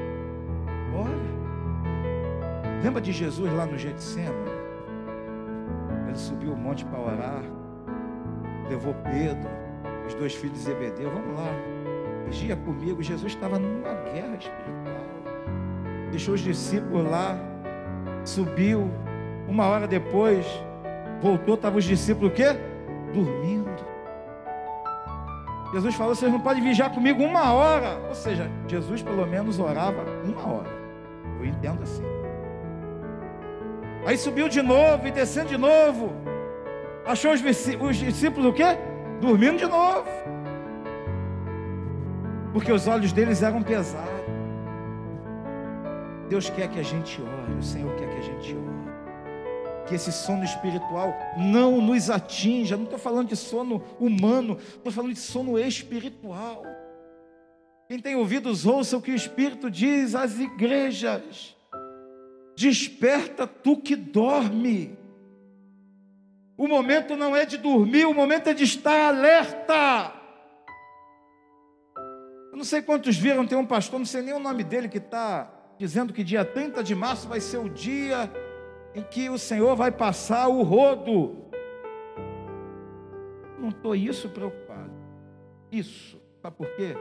Ora. 0.94 2.80
Lembra 2.84 3.00
de 3.00 3.10
Jesus 3.10 3.52
lá 3.52 3.66
no 3.66 3.76
Getsemane? 3.76 4.52
Ele 6.06 6.16
subiu 6.16 6.52
o 6.52 6.56
monte 6.56 6.84
para 6.84 7.00
orar. 7.00 7.42
levou 8.68 8.94
Pedro, 9.02 9.50
os 10.06 10.14
dois 10.14 10.34
filhos 10.34 10.58
de 10.58 10.64
Zebedeu, 10.64 11.10
vamos 11.10 11.34
lá, 11.34 11.50
vigia 12.28 12.56
comigo. 12.56 13.02
Jesus 13.02 13.32
estava 13.32 13.58
numa 13.58 13.94
guerra 13.94 14.36
espiritual. 14.36 15.08
Deixou 16.10 16.34
os 16.34 16.40
discípulos 16.40 17.08
lá, 17.08 17.36
subiu. 18.24 18.90
Uma 19.48 19.66
hora 19.66 19.86
depois, 19.86 20.46
voltou, 21.22 21.54
estavam 21.54 21.78
os 21.78 21.84
discípulos 21.84 22.30
o 22.30 22.34
quê? 22.34 22.56
Dormindo. 23.12 23.88
Jesus 25.72 25.94
falou: 25.94 26.14
vocês 26.14 26.30
não 26.30 26.40
podem 26.40 26.62
vigiar 26.62 26.90
comigo 26.90 27.22
uma 27.22 27.52
hora. 27.52 27.98
Ou 28.08 28.14
seja, 28.14 28.50
Jesus 28.66 29.02
pelo 29.02 29.26
menos 29.26 29.58
orava 29.58 30.04
uma 30.24 30.46
hora. 30.46 30.70
Eu 31.38 31.46
entendo 31.46 31.82
assim. 31.82 32.04
Aí 34.06 34.16
subiu 34.16 34.48
de 34.48 34.62
novo 34.62 35.06
e 35.06 35.10
descendo 35.10 35.48
de 35.48 35.58
novo. 35.58 36.12
Achou 37.06 37.32
os, 37.32 37.42
os 37.42 37.96
discípulos 37.96 38.50
o 38.50 38.52
quê? 38.52 38.78
Dormindo 39.20 39.58
de 39.58 39.66
novo. 39.66 40.08
Porque 42.52 42.72
os 42.72 42.86
olhos 42.86 43.12
deles 43.12 43.42
eram 43.42 43.62
pesados. 43.62 44.08
Deus 46.28 46.50
quer 46.50 46.68
que 46.68 46.78
a 46.78 46.82
gente 46.82 47.20
ore, 47.20 47.58
o 47.58 47.62
Senhor 47.62 47.94
quer 47.96 48.08
que 48.08 48.18
a 48.18 48.22
gente 48.22 48.54
ore 48.54 48.78
que 49.88 49.94
esse 49.94 50.12
sono 50.12 50.44
espiritual 50.44 51.16
não 51.36 51.80
nos 51.80 52.10
atinja. 52.10 52.76
Não 52.76 52.84
estou 52.84 52.98
falando 52.98 53.28
de 53.28 53.36
sono 53.36 53.82
humano, 53.98 54.58
estou 54.58 54.92
falando 54.92 55.14
de 55.14 55.18
sono 55.18 55.58
espiritual. 55.58 56.62
Quem 57.88 57.98
tem 57.98 58.14
ouvidos, 58.14 58.66
ouça 58.66 58.98
o 58.98 59.02
que 59.02 59.10
o 59.10 59.14
Espírito 59.14 59.70
diz 59.70 60.14
às 60.14 60.38
igrejas. 60.38 61.56
Desperta 62.54 63.46
tu 63.46 63.78
que 63.78 63.96
dorme. 63.96 64.98
O 66.56 66.68
momento 66.68 67.16
não 67.16 67.34
é 67.34 67.46
de 67.46 67.56
dormir, 67.56 68.04
o 68.04 68.12
momento 68.12 68.48
é 68.48 68.54
de 68.54 68.64
estar 68.64 69.08
alerta. 69.08 70.12
Eu 72.50 72.56
não 72.56 72.64
sei 72.64 72.82
quantos 72.82 73.16
viram, 73.16 73.46
tem 73.46 73.58
um 73.58 73.66
pastor, 73.66 73.98
não 73.98 74.06
sei 74.06 74.22
nem 74.22 74.34
o 74.34 74.38
nome 74.38 74.64
dele, 74.64 74.88
que 74.88 74.98
está 74.98 75.50
dizendo 75.78 76.12
que 76.12 76.24
dia 76.24 76.44
30 76.44 76.82
de 76.82 76.94
março 76.94 77.28
vai 77.28 77.40
ser 77.40 77.58
o 77.58 77.68
dia 77.68 78.30
em 78.94 79.02
que 79.02 79.28
o 79.28 79.38
Senhor 79.38 79.76
vai 79.76 79.92
passar 79.92 80.48
o 80.48 80.62
rodo. 80.62 81.36
Não 83.58 83.68
estou 83.68 83.94
isso 83.94 84.28
preocupado. 84.28 84.92
Isso. 85.70 86.20
Sabe 86.42 86.56
por 86.56 86.66
quê? 86.76 86.96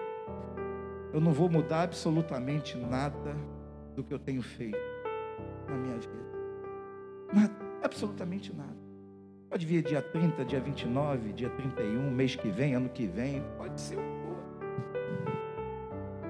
Eu 1.14 1.22
não 1.22 1.32
vou 1.32 1.50
mudar 1.50 1.84
absolutamente 1.84 2.78
nada 2.78 3.36
do 3.96 4.04
que 4.04 4.14
eu 4.14 4.20
tenho 4.20 4.42
feito 4.42 4.78
na 5.68 5.76
minha 5.76 5.98
vida. 5.98 6.28
Nada, 7.34 7.56
absolutamente 7.82 8.54
nada. 8.54 8.78
Pode 9.50 9.66
vir 9.66 9.82
dia 9.82 10.02
30, 10.02 10.44
dia 10.44 10.60
29, 10.60 11.34
dia 11.34 11.50
31, 11.50 12.12
mês 12.12 12.36
que 12.36 12.50
vem, 12.50 12.76
ano 12.76 12.90
que 12.90 13.08
vem, 13.08 13.44
pode 13.58 13.80
ser 13.80 13.98
o 13.98 14.17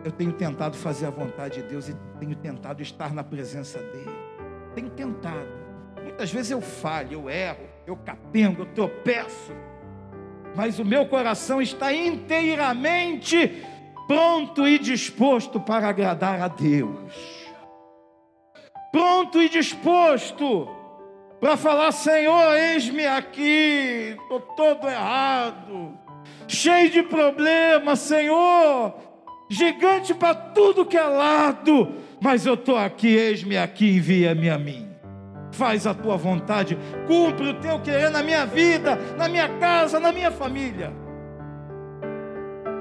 Eu 0.08 0.12
tenho 0.12 0.32
tentado 0.32 0.78
fazer 0.78 1.06
a 1.06 1.10
vontade 1.10 1.62
de 1.62 1.68
Deus 1.68 1.90
e 1.90 1.96
tenho 2.20 2.36
tentado 2.36 2.82
estar 2.82 3.14
na 3.14 3.24
presença 3.24 3.80
dEle 3.80 4.28
tenho 4.78 4.92
tentado. 4.92 5.48
Muitas 6.04 6.32
vezes 6.32 6.52
eu 6.52 6.62
falho, 6.62 7.14
eu 7.14 7.30
erro, 7.30 7.66
eu 7.88 7.98
capengo, 7.98 8.62
eu 8.62 8.66
tropeço. 8.68 9.52
Mas 10.56 10.78
o 10.78 10.86
meu 10.86 11.08
coração 11.08 11.60
está 11.60 11.92
inteiramente 11.92 13.64
pronto 14.08 14.68
e 14.68 14.78
disposto 14.78 15.60
para 15.60 15.90
agradar 15.90 16.42
a 16.42 16.48
Deus. 16.48 17.48
Pronto 18.92 19.42
e 19.42 19.50
disposto 19.50 20.70
para 21.40 21.58
falar: 21.58 21.92
Senhor, 21.92 22.56
eis-me 22.56 23.08
aqui, 23.08 24.16
estou 24.22 24.42
todo 24.42 24.88
errado, 24.88 25.98
cheio 26.48 26.92
de 26.92 27.02
problemas, 27.02 28.00
Senhor, 28.00 29.07
gigante 29.50 30.14
para 30.14 30.36
tudo 30.36 30.86
que 30.86 30.98
é 30.98 31.04
lado 31.04 32.06
mas 32.20 32.46
eu 32.46 32.56
estou 32.56 32.78
aqui, 32.78 33.08
eis-me 33.08 33.58
aqui, 33.58 33.98
envia-me 33.98 34.50
a 34.50 34.58
mim. 34.58 34.88
Faz 35.52 35.88
a 35.88 35.94
tua 35.94 36.18
vontade, 36.18 36.78
cumpre 37.08 37.50
o 37.50 37.54
teu 37.60 37.80
querer 37.80 38.10
na 38.10 38.22
minha 38.24 38.46
vida, 38.46 38.98
na 39.18 39.30
minha 39.30 39.48
casa, 39.60 40.00
na 40.00 40.12
minha 40.12 40.32
família. 40.32 40.92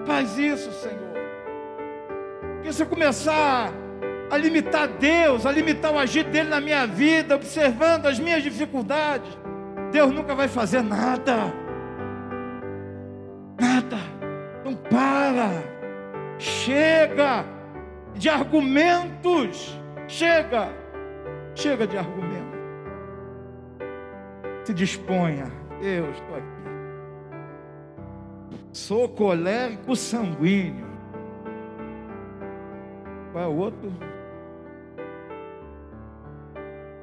Faz 0.07 0.37
isso, 0.39 0.71
Senhor. 0.73 0.97
Porque 2.55 2.73
se 2.73 2.83
eu 2.83 2.87
começar 2.87 3.73
a 4.31 4.37
limitar 4.37 4.89
Deus, 4.89 5.47
a 5.47 5.53
limitar 5.53 5.93
o 5.93 5.99
agir 5.99 6.25
dele 6.25 6.49
na 6.49 6.61
minha 6.61 6.87
vida, 6.87 7.37
observando 7.37 8.07
as 8.07 8.19
minhas 8.19 8.43
dificuldades, 8.43 9.31
Deus 9.93 10.13
nunca 10.13 10.35
vai 10.35 10.49
fazer 10.49 10.83
nada. 10.83 11.53
Nada. 13.61 13.99
Então 14.61 14.75
para. 14.91 15.76
Chega 16.38 17.44
de 18.14 18.29
argumentos. 18.29 19.79
Chega, 20.09 20.68
chega 21.55 21.87
de 21.87 21.99
argumentos. 21.99 22.59
Se 24.64 24.75
disponha. 24.75 25.51
Eu 25.81 26.11
estou 26.11 26.37
aqui. 26.37 26.57
Sou 28.72 29.09
colérico 29.09 29.94
sanguíneo. 29.94 30.87
Qual 33.33 33.44
é 33.44 33.46
o 33.46 33.57
outro? 33.57 33.92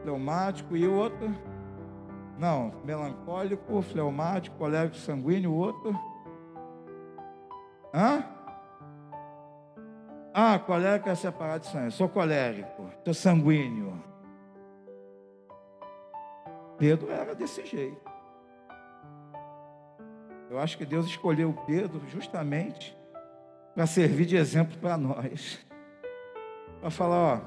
Fleumático 0.01 0.75
e 0.75 0.87
o 0.87 0.93
outro? 0.93 1.31
Não, 2.37 2.73
melancólico, 2.83 3.81
fleumático, 3.81 4.57
colérico 4.57 4.95
sanguíneo, 4.95 5.51
o 5.51 5.55
outro? 5.55 5.97
Hã? 7.93 8.23
Ah, 10.33 10.57
colérico 10.57 11.09
é 11.09 11.15
separado 11.15 11.59
de 11.59 11.67
sangue. 11.67 11.91
Sou 11.91 12.09
colérico, 12.09 12.89
sou 13.05 13.13
sanguíneo. 13.13 14.01
Pedro 16.77 17.11
era 17.11 17.35
desse 17.35 17.63
jeito. 17.65 18.01
Eu 20.49 20.59
acho 20.59 20.77
que 20.77 20.85
Deus 20.85 21.05
escolheu 21.05 21.53
Pedro 21.65 22.01
justamente 22.07 22.97
para 23.75 23.85
servir 23.85 24.25
de 24.25 24.35
exemplo 24.35 24.77
para 24.79 24.97
nós. 24.97 25.59
Para 26.79 26.89
falar, 26.89 27.17
ó, 27.17 27.41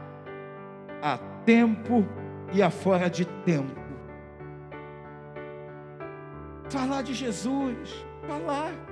a 1.03 1.19
tempo 1.45 2.03
e 2.51 2.63
a 2.63 2.71
fora 2.71 3.07
de 3.07 3.25
tempo. 3.25 3.79
Falar 6.71 7.03
de 7.03 7.13
Jesus, 7.13 8.03
falar. 8.27 8.84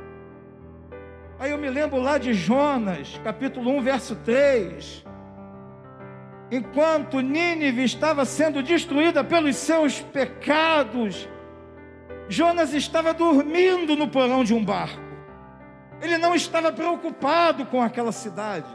Aí 1.43 1.51
eu 1.51 1.57
me 1.57 1.69
lembro 1.69 1.99
lá 1.99 2.17
de 2.17 2.33
Jonas, 2.33 3.19
capítulo 3.21 3.69
1, 3.71 3.81
verso 3.81 4.15
3. 4.15 5.03
Enquanto 6.49 7.19
Nínive 7.19 7.83
estava 7.83 8.23
sendo 8.23 8.63
destruída 8.63 9.25
pelos 9.25 9.57
seus 9.57 9.99
pecados, 9.99 11.27
Jonas 12.29 12.73
estava 12.73 13.13
dormindo 13.13 13.93
no 13.93 14.07
porão 14.07 14.41
de 14.41 14.53
um 14.53 14.63
barco. 14.63 15.01
Ele 16.01 16.17
não 16.17 16.33
estava 16.33 16.71
preocupado 16.71 17.65
com 17.65 17.81
aquela 17.81 18.13
cidade. 18.13 18.73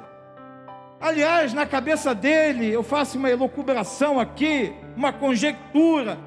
Aliás, 1.00 1.54
na 1.54 1.64
cabeça 1.64 2.14
dele, 2.14 2.70
eu 2.70 2.82
faço 2.82 3.16
uma 3.16 3.30
elucubração 3.30 4.20
aqui, 4.20 4.74
uma 4.94 5.10
conjectura. 5.10 6.18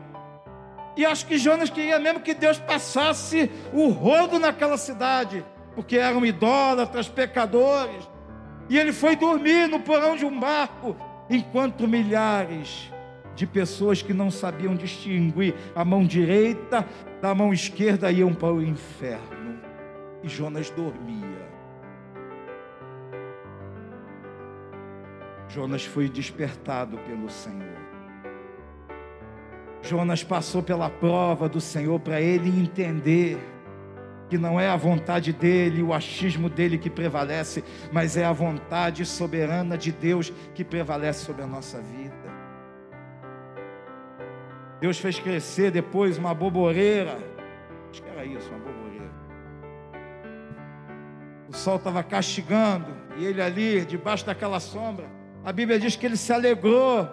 E 0.98 1.06
acho 1.06 1.28
que 1.28 1.38
Jonas 1.38 1.70
queria 1.70 2.00
mesmo 2.00 2.20
que 2.20 2.34
Deus 2.34 2.58
passasse 2.58 3.48
o 3.72 3.90
rodo 3.90 4.40
naquela 4.40 4.76
cidade, 4.76 5.46
porque 5.76 5.98
eram 5.98 6.26
idólatras, 6.26 7.08
pecadores. 7.08 8.10
E 8.70 8.78
ele 8.78 8.94
foi 8.94 9.16
dormir 9.16 9.68
no 9.68 9.80
porão 9.80 10.16
de 10.16 10.26
um 10.26 10.40
barco, 10.40 10.96
enquanto 11.30 11.88
milhares 11.88 12.92
de 13.36 13.48
pessoas 13.48 14.02
que 14.02 14.14
não 14.14 14.30
sabiam 14.30 14.76
distinguir 14.76 15.56
a 15.76 15.84
mão 15.84 16.06
direita 16.06 16.86
da 17.22 17.34
mão 17.34 17.54
esquerda 17.54 18.12
iam 18.12 18.34
para 18.34 18.54
o 18.54 18.62
inferno. 18.62 19.60
E 20.24 20.30
Jonas 20.30 20.70
dormia. 20.70 21.50
Jonas 25.48 25.84
foi 25.84 26.08
despertado 26.08 26.98
pelo 27.00 27.30
Senhor. 27.30 27.82
Jonas 29.82 30.24
passou 30.24 30.62
pela 30.62 30.90
prova 30.90 31.50
do 31.50 31.60
Senhor 31.60 32.00
para 32.00 32.22
ele 32.22 32.50
entender 32.50 33.38
que 34.32 34.38
não 34.38 34.58
é 34.58 34.70
a 34.70 34.78
vontade 34.78 35.34
dele, 35.34 35.84
o 35.84 35.94
achismo 35.94 36.50
dele 36.50 36.78
que 36.78 36.90
prevalece, 36.90 37.62
mas 37.92 38.16
é 38.16 38.24
a 38.24 38.32
vontade 38.32 39.06
soberana 39.06 39.78
de 39.78 39.92
Deus 39.92 40.32
que 40.56 40.64
prevalece 40.64 41.26
sobre 41.26 41.44
a 41.44 41.46
nossa 41.46 41.82
vida. 41.82 42.16
Deus 44.80 44.98
fez 44.98 45.20
crescer 45.20 45.70
depois 45.70 46.18
uma 46.18 46.34
boboreira, 46.34 47.20
acho 47.92 48.02
que 48.02 48.08
era 48.08 48.24
isso, 48.24 48.50
uma 48.52 48.60
boboreira. 48.60 49.12
O 51.50 51.54
sol 51.54 51.76
estava 51.76 52.02
castigando 52.02 52.88
e 53.18 53.26
ele 53.26 53.42
ali, 53.42 53.84
debaixo 53.84 54.26
daquela 54.26 54.62
sombra, 54.62 55.08
a 55.44 55.52
Bíblia 55.52 55.78
diz 55.78 55.98
que 55.98 56.06
ele 56.06 56.16
se 56.16 56.32
alegrou 56.32 57.06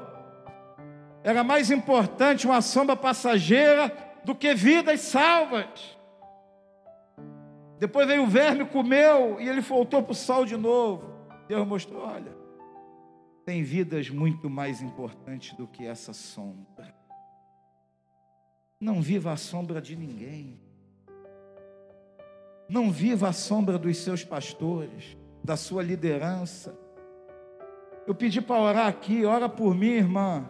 era 1.25 1.43
mais 1.43 1.73
importante 1.73 2.47
uma 2.47 2.63
sombra 2.63 2.95
passageira 2.95 3.93
do 4.25 4.37
que 4.37 4.55
vidas 4.55 5.01
salvas. 5.01 5.98
Depois 7.79 8.07
veio 8.07 8.25
o 8.25 8.27
verme, 8.27 8.65
comeu 8.65 9.41
e 9.41 9.49
ele 9.49 9.61
voltou 9.61 10.03
para 10.03 10.13
o 10.13 10.15
sol 10.15 10.45
de 10.45 10.57
novo. 10.57 11.11
Deus 11.47 11.67
mostrou: 11.67 12.03
olha, 12.03 12.37
tem 13.45 13.63
vidas 13.63 14.11
muito 14.11 14.51
mais 14.51 14.83
importantes 14.83 15.57
do 15.57 15.67
que 15.67 15.87
essa 15.87 16.13
sombra. 16.13 16.95
Não 18.81 19.01
viva 19.01 19.33
a 19.33 19.37
sombra 19.37 19.81
de 19.81 19.97
ninguém. 19.97 20.61
Não 22.69 22.91
viva 22.91 23.29
a 23.29 23.33
sombra 23.33 23.79
dos 23.79 23.97
seus 23.97 24.23
pastores, 24.23 25.17
da 25.43 25.57
sua 25.57 25.83
liderança. 25.83 26.79
Eu 28.07 28.15
pedi 28.15 28.41
para 28.41 28.61
orar 28.61 28.87
aqui, 28.87 29.25
ora 29.25 29.49
por 29.49 29.75
mim, 29.75 29.93
irmã. 29.93 30.49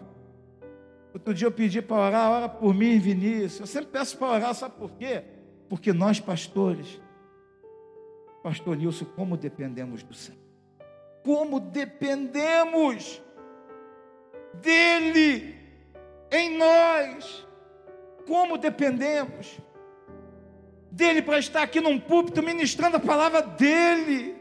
Outro 1.15 1.33
dia 1.33 1.47
eu 1.47 1.53
pedi 1.53 1.81
para 1.81 1.97
orar, 1.97 2.31
ora 2.31 2.49
por 2.49 2.75
mim, 2.75 2.99
Vinícius. 2.99 3.61
Eu 3.61 3.67
sempre 3.67 3.91
peço 3.91 4.19
para 4.19 4.29
orar, 4.29 4.55
sabe 4.55 4.75
por 4.77 4.91
quê? 4.93 5.25
Porque 5.69 5.93
nós, 5.93 6.21
pastores, 6.21 7.01
Pastor 8.43 8.77
Nilson, 8.77 9.05
como 9.05 9.37
dependemos 9.37 10.03
do 10.03 10.15
Senhor. 10.15 10.41
Como 11.25 11.61
dependemos 11.61 13.23
dEle 14.55 15.57
em 16.31 16.57
nós. 16.57 17.47
Como 18.27 18.59
dependemos 18.59 19.59
dEle 20.91 21.23
para 21.23 21.39
estar 21.39 21.63
aqui 21.63 21.81
num 21.81 21.99
púlpito 22.01 22.43
ministrando 22.43 22.97
a 22.97 23.01
palavra 23.01 23.43
dEle. 23.43 24.37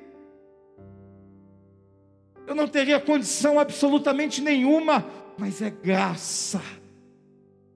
Eu 2.47 2.55
não 2.55 2.67
teria 2.67 2.99
condição 2.99 3.59
absolutamente 3.59 4.41
nenhuma 4.41 5.05
mas 5.37 5.61
é 5.61 5.69
graça. 5.69 6.61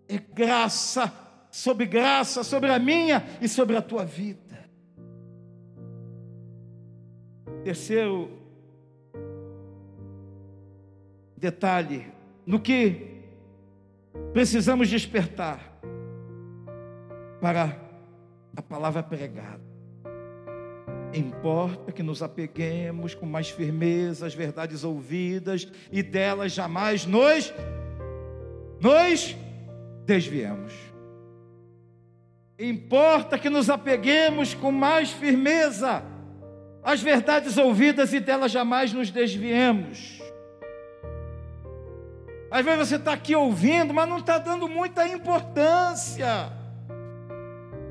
É 0.10 0.17
graça 0.17 1.13
sobre 1.51 1.86
graça, 1.86 2.43
sobre 2.43 2.71
a 2.71 2.79
minha 2.79 3.23
e 3.39 3.47
sobre 3.47 3.77
a 3.77 3.81
tua 3.81 4.03
vida. 4.03 4.50
Terceiro 7.63 8.30
detalhe, 11.38 12.08
no 12.45 12.60
que 12.60 13.21
precisamos 14.34 14.89
despertar 14.89 15.80
para 17.39 17.78
a 18.56 18.62
palavra 18.62 19.02
pregada. 19.02 19.62
Importa 21.13 21.91
que 21.91 22.04
nos 22.04 22.24
apeguemos 22.24 23.13
com 23.13 23.26
mais 23.26 23.50
firmeza 23.50 24.26
às 24.26 24.34
verdades 24.34 24.84
ouvidas 24.84 25.67
e 25.91 26.02
delas 26.02 26.54
jamais 26.54 27.06
nos 27.06 27.54
nos 28.80 29.36
desviemos. 30.06 30.74
Importa 32.58 33.38
que 33.38 33.50
nos 33.50 33.69
apeguemos 33.69 34.54
com 34.54 34.71
mais 34.71 35.12
firmeza 35.12 36.04
às 36.83 37.01
verdades 37.01 37.57
ouvidas 37.57 38.13
e 38.13 38.19
delas 38.19 38.51
jamais 38.51 38.91
nos 38.91 39.11
desviemos. 39.11 40.21
Às 42.49 42.65
vezes 42.65 42.89
você 42.89 42.95
está 42.95 43.13
aqui 43.13 43.35
ouvindo, 43.35 43.93
mas 43.93 44.09
não 44.09 44.17
está 44.17 44.37
dando 44.37 44.67
muita 44.67 45.07
importância. 45.07 46.51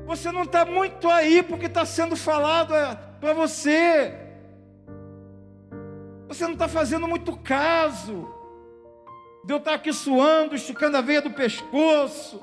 Você 0.05 0.31
não 0.31 0.43
está 0.43 0.65
muito 0.65 1.09
aí 1.09 1.41
porque 1.41 1.65
está 1.65 1.85
sendo 1.85 2.15
falado 2.15 2.75
é, 2.75 2.95
para 3.19 3.33
você. 3.33 4.13
Você 6.27 6.43
não 6.43 6.53
está 6.53 6.67
fazendo 6.67 7.07
muito 7.07 7.35
caso. 7.37 8.29
De 9.43 9.53
eu 9.53 9.57
estar 9.57 9.73
aqui 9.73 9.91
suando, 9.91 10.53
esticando 10.53 10.97
a 10.97 11.01
veia 11.01 11.21
do 11.21 11.31
pescoço, 11.31 12.39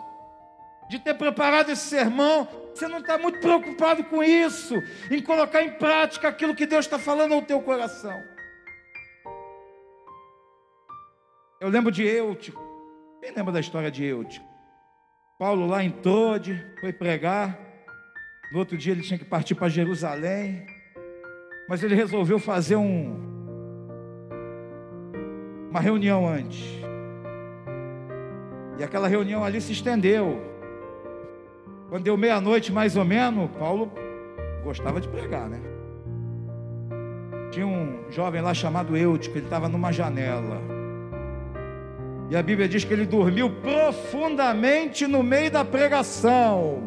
de 0.89 0.99
ter 0.99 1.15
preparado 1.15 1.71
esse 1.71 1.87
sermão. 1.87 2.49
Você 2.75 2.89
não 2.89 2.99
está 2.99 3.19
muito 3.19 3.41
preocupado 3.41 4.05
com 4.05 4.23
isso, 4.23 4.75
em 5.11 5.23
colocar 5.23 5.63
em 5.63 5.73
prática 5.73 6.29
aquilo 6.29 6.55
que 6.55 6.67
Deus 6.67 6.85
está 6.85 6.99
falando 6.99 7.35
ao 7.35 7.43
teu 7.43 7.61
coração. 7.61 8.19
Eu 11.61 11.69
lembro 11.69 11.91
de 11.91 12.05
Eutico. 12.05 12.63
Quem 13.21 13.33
lembra 13.33 13.53
da 13.53 13.61
história 13.61 13.91
de 13.91 14.05
Eutico? 14.05 14.47
Paulo 15.39 15.67
lá 15.67 15.83
em 15.83 15.91
Trode, 15.91 16.65
foi 16.81 16.93
pregar. 16.93 17.59
No 18.53 18.61
outro 18.61 18.77
dia 18.79 18.93
ele 18.93 19.03
tinha 19.03 19.19
que 19.19 19.25
partir 19.25 19.55
para 19.55 19.69
Jerusalém, 19.69 20.67
mas 21.69 21.83
ele 21.83 21.95
resolveu 21.95 22.39
fazer 22.39 22.77
um, 22.77 23.29
uma 25.69 25.81
reunião 25.81 26.27
antes. 26.27 26.65
E 28.79 28.85
aquela 28.85 29.09
reunião 29.09 29.45
ali 29.45 29.61
se 29.61 29.73
estendeu. 29.73 30.58
Quando 31.89 32.05
deu 32.05 32.17
meia-noite 32.17 32.71
mais 32.71 32.97
ou 32.97 33.05
menos, 33.05 33.51
Paulo 33.59 33.91
gostava 34.63 35.01
de 35.01 35.09
pregar, 35.09 35.49
né? 35.49 35.59
Tinha 37.51 37.67
um 37.67 38.11
jovem 38.11 38.43
lá 38.43 38.53
chamado 38.53 38.95
Eutico, 38.97 39.39
ele 39.39 39.47
estava 39.47 39.69
numa 39.69 39.91
janela. 39.91 40.61
E 42.29 42.37
a 42.37 42.43
Bíblia 42.43 42.69
diz 42.69 42.85
que 42.85 42.93
ele 42.93 43.07
dormiu 43.07 43.51
profundamente 43.63 45.07
no 45.07 45.23
meio 45.23 45.51
da 45.51 45.65
pregação. 45.65 46.83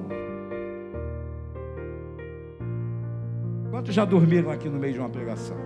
Quantos 3.72 3.96
já 3.96 4.06
dormiram 4.06 4.52
aqui 4.52 4.70
no 4.70 4.78
meio 4.78 4.94
de 4.94 5.00
uma 5.00 5.10
pregação? 5.10 5.58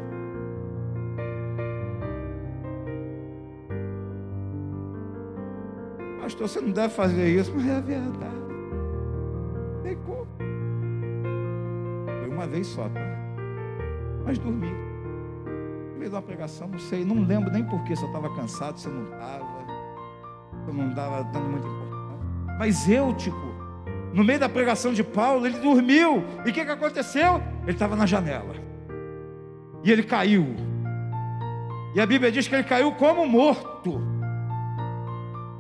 Pastor, 6.22 6.48
você 6.48 6.62
não 6.62 6.72
deve 6.72 6.94
fazer 6.94 7.28
isso, 7.28 7.52
mas 7.54 7.68
é 7.68 7.82
verdade. 7.82 8.55
Uma 12.36 12.48
vez 12.48 12.68
só, 12.68 12.84
tá? 12.90 13.02
Mas 14.26 14.38
dormi. 14.38 14.68
No 14.68 15.98
meio 15.98 16.10
de 16.10 16.16
uma 16.16 16.22
pregação, 16.22 16.68
não 16.68 16.80
sei, 16.80 17.04
não 17.06 17.24
lembro 17.24 17.52
nem 17.52 17.64
porquê, 17.64 17.96
se 17.96 18.04
eu 18.04 18.08
estava 18.08 18.34
cansado, 18.36 18.80
se 18.80 18.88
eu 18.88 18.94
não 18.94 19.04
estava, 19.06 19.66
eu 20.68 20.74
não 20.74 20.90
estava 20.90 21.24
dando 21.24 21.50
muita 21.50 21.68
importância. 21.68 22.56
Mas 22.60 22.90
eu, 22.90 23.14
tipo, 23.14 23.56
no 24.14 24.24
meio 24.24 24.40
da 24.40 24.50
pregação 24.50 24.94
de 24.94 25.04
Paulo, 25.04 25.46
ele 25.46 25.60
dormiu. 25.60 26.24
E 26.46 26.50
o 26.50 26.54
que, 26.54 26.64
que 26.64 26.72
aconteceu? 26.72 27.42
Ele 27.64 27.72
estava 27.72 27.96
na 27.96 28.06
janela. 28.06 28.56
E 29.84 29.92
ele 29.92 30.04
caiu. 30.04 30.56
E 31.94 32.02
a 32.02 32.06
Bíblia 32.06 32.32
diz 32.32 32.48
que 32.48 32.56
ele 32.56 32.64
caiu 32.64 32.92
como 32.94 33.26
morto. 33.26 34.02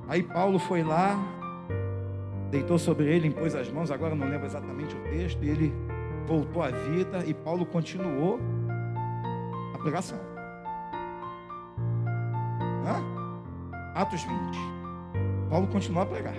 Aí 0.07 0.21
Paulo 0.21 0.59
foi 0.59 0.83
lá, 0.83 1.17
deitou 2.51 2.77
sobre 2.77 3.05
ele, 3.05 3.27
impôs 3.27 3.55
as 3.55 3.69
mãos, 3.69 3.89
agora 3.89 4.15
não 4.15 4.29
lembro 4.29 4.45
exatamente 4.45 4.95
o 4.95 4.99
texto, 4.99 5.43
e 5.43 5.49
ele 5.49 5.73
voltou 6.25 6.63
à 6.63 6.69
vida 6.69 7.23
e 7.25 7.33
Paulo 7.33 7.65
continuou 7.65 8.39
a 9.73 9.77
pregação. 9.77 10.19
Hã? 12.85 13.93
Atos 13.93 14.23
20. 14.23 14.35
Paulo 15.49 15.67
continuou 15.67 16.03
a 16.03 16.05
pregar. 16.05 16.35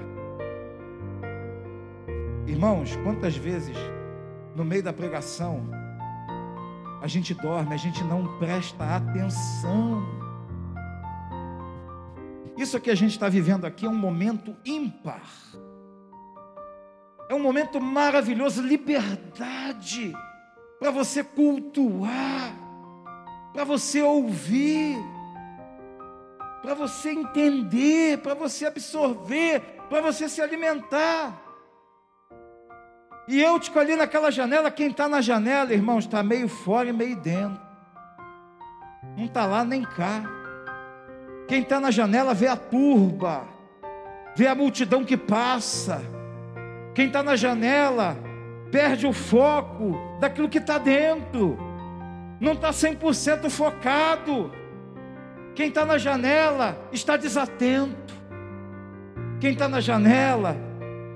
Irmãos, 2.47 2.97
quantas 3.03 3.37
vezes 3.37 3.76
no 4.55 4.64
meio 4.64 4.82
da 4.82 4.93
pregação 4.93 5.64
a 7.01 7.07
gente 7.07 7.34
dorme, 7.34 7.72
a 7.72 7.76
gente 7.76 8.03
não 8.03 8.39
presta 8.39 8.97
atenção. 8.97 10.03
Isso 12.57 12.80
que 12.80 12.91
a 12.91 12.95
gente 12.95 13.12
está 13.12 13.28
vivendo 13.28 13.64
aqui 13.64 13.87
é 13.87 13.89
um 13.89 13.95
momento 13.95 14.57
ímpar. 14.64 15.22
É 17.29 17.35
um 17.35 17.41
momento 17.41 17.81
maravilhoso, 17.81 18.62
liberdade 18.62 20.14
para 20.79 20.91
você 20.91 21.24
cultuar, 21.24 22.55
para 23.53 23.64
você 23.64 24.03
ouvir, 24.03 24.97
para 26.62 26.74
você 26.74 27.11
entender, 27.11 28.18
para 28.18 28.35
você 28.35 28.66
absorver, 28.66 29.61
para 29.89 30.01
você 30.01 30.29
se 30.29 30.41
alimentar. 30.43 31.43
E 33.29 33.41
eu 33.41 33.59
te 33.59 33.77
ali 33.77 33.97
naquela 33.97 34.31
janela, 34.31 34.70
quem 34.70 34.89
está 34.89 35.09
na 35.09 35.20
janela, 35.20 35.72
irmãos, 35.72 36.05
está 36.05 36.22
meio 36.22 36.49
fora 36.49 36.89
e 36.89 36.93
meio 36.93 37.16
dentro. 37.16 37.61
Não 39.16 39.24
está 39.24 39.47
lá 39.47 39.64
nem 39.64 39.83
cá. 39.83 40.22
Quem 41.49 41.62
está 41.62 41.81
na 41.81 41.91
janela 41.91 42.35
vê 42.35 42.47
a 42.47 42.57
turba, 42.57 43.47
vê 44.37 44.47
a 44.47 44.55
multidão 44.55 45.05
que 45.05 45.16
passa. 45.16 46.16
Quem 46.97 47.09
está 47.09 47.22
na 47.22 47.36
janela 47.36 48.16
perde 48.72 49.07
o 49.07 49.12
foco 49.12 50.01
daquilo 50.18 50.49
que 50.49 50.57
está 50.57 50.78
dentro, 50.78 51.59
não 52.40 52.55
está 52.55 52.70
100% 52.70 53.51
focado. 53.51 54.51
Quem 55.55 55.68
está 55.68 55.84
na 55.84 55.99
janela 55.99 56.74
está 56.90 57.18
desatento. 57.18 58.14
Quem 59.38 59.53
está 59.53 59.68
na 59.68 59.78
janela 59.78 60.57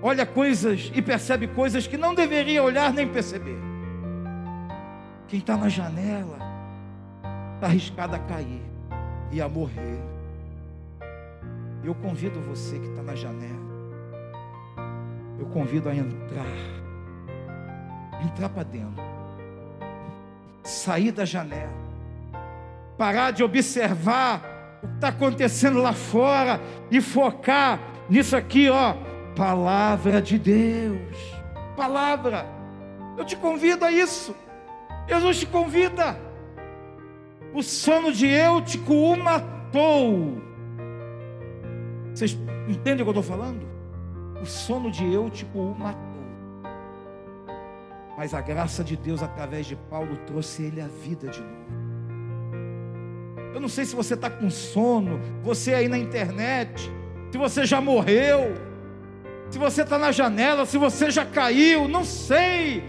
olha 0.03 0.26
coisas 0.26 0.93
e 0.95 1.01
percebe 1.01 1.47
coisas 1.49 1.87
que 1.87 1.97
não 1.97 2.14
deveria 2.14 2.62
olhar 2.62 2.93
nem 2.93 3.09
perceber. 3.09 3.57
Quem 5.28 5.39
está 5.39 5.57
na 5.57 5.70
janela 5.70 6.37
está 7.55 7.68
arriscado 7.68 8.16
a 8.16 8.18
cair 8.18 8.62
e 9.33 9.41
a 9.41 9.49
morrer. 9.49 9.99
Eu 11.83 11.95
convido 11.95 12.39
você 12.39 12.78
que 12.78 12.87
está 12.87 13.03
na 13.03 13.14
janela, 13.14 13.70
eu 15.41 15.47
convido 15.47 15.88
a 15.88 15.95
entrar, 15.95 16.47
entrar 18.22 18.49
para 18.51 18.62
dentro, 18.62 19.03
sair 20.62 21.11
da 21.11 21.24
janela, 21.24 21.72
parar 22.97 23.32
de 23.32 23.43
observar 23.43 24.78
o 24.82 24.86
que 24.86 24.95
está 24.95 25.09
acontecendo 25.09 25.80
lá 25.80 25.93
fora 25.93 26.61
e 26.91 27.01
focar 27.01 27.80
nisso 28.09 28.36
aqui, 28.36 28.68
ó 28.68 28.95
Palavra 29.41 30.20
de 30.20 30.38
Deus. 30.38 31.16
Palavra. 31.76 32.47
Eu 33.16 33.24
te 33.24 33.36
convido 33.36 33.84
a 33.84 33.91
isso. 33.91 34.34
Jesus 35.09 35.38
te 35.38 35.47
convida. 35.47 36.18
O 37.55 37.62
sono 37.62 38.12
de 38.12 38.26
Eutico 38.26 38.93
o 38.93 39.16
matou. 39.16 40.43
Vocês 42.12 42.36
entendem 42.68 43.03
o 43.03 43.05
que 43.11 43.16
eu 43.16 43.20
estou 43.20 43.22
falando? 43.22 43.70
O 44.41 44.47
sono 44.47 44.91
de 44.91 45.05
Eutico 45.05 45.59
o 45.59 45.78
matou. 45.78 46.01
Mas 48.16 48.34
a 48.34 48.41
graça 48.41 48.82
de 48.84 48.97
Deus, 48.97 49.22
através 49.22 49.66
de 49.66 49.76
Paulo, 49.76 50.16
trouxe 50.26 50.62
ele 50.62 50.80
à 50.80 50.86
vida 50.86 51.28
de 51.28 51.41
novo. 51.41 51.80
Eu 53.55 53.61
não 53.61 53.68
sei 53.68 53.84
se 53.84 53.97
você 53.97 54.14
está 54.14 54.30
com 54.30 54.49
sono, 54.49 55.20
você 55.43 55.74
aí 55.74 55.88
na 55.88 55.99
internet, 55.99 56.91
se 57.30 57.38
você 57.38 57.66
já 57.66 57.80
morreu 57.80 58.70
se 59.51 59.59
você 59.59 59.82
está 59.82 59.99
na 59.99 60.12
janela, 60.12 60.64
se 60.64 60.78
você 60.78 61.11
já 61.11 61.26
caiu, 61.26 61.88
não 61.88 62.05
sei. 62.05 62.84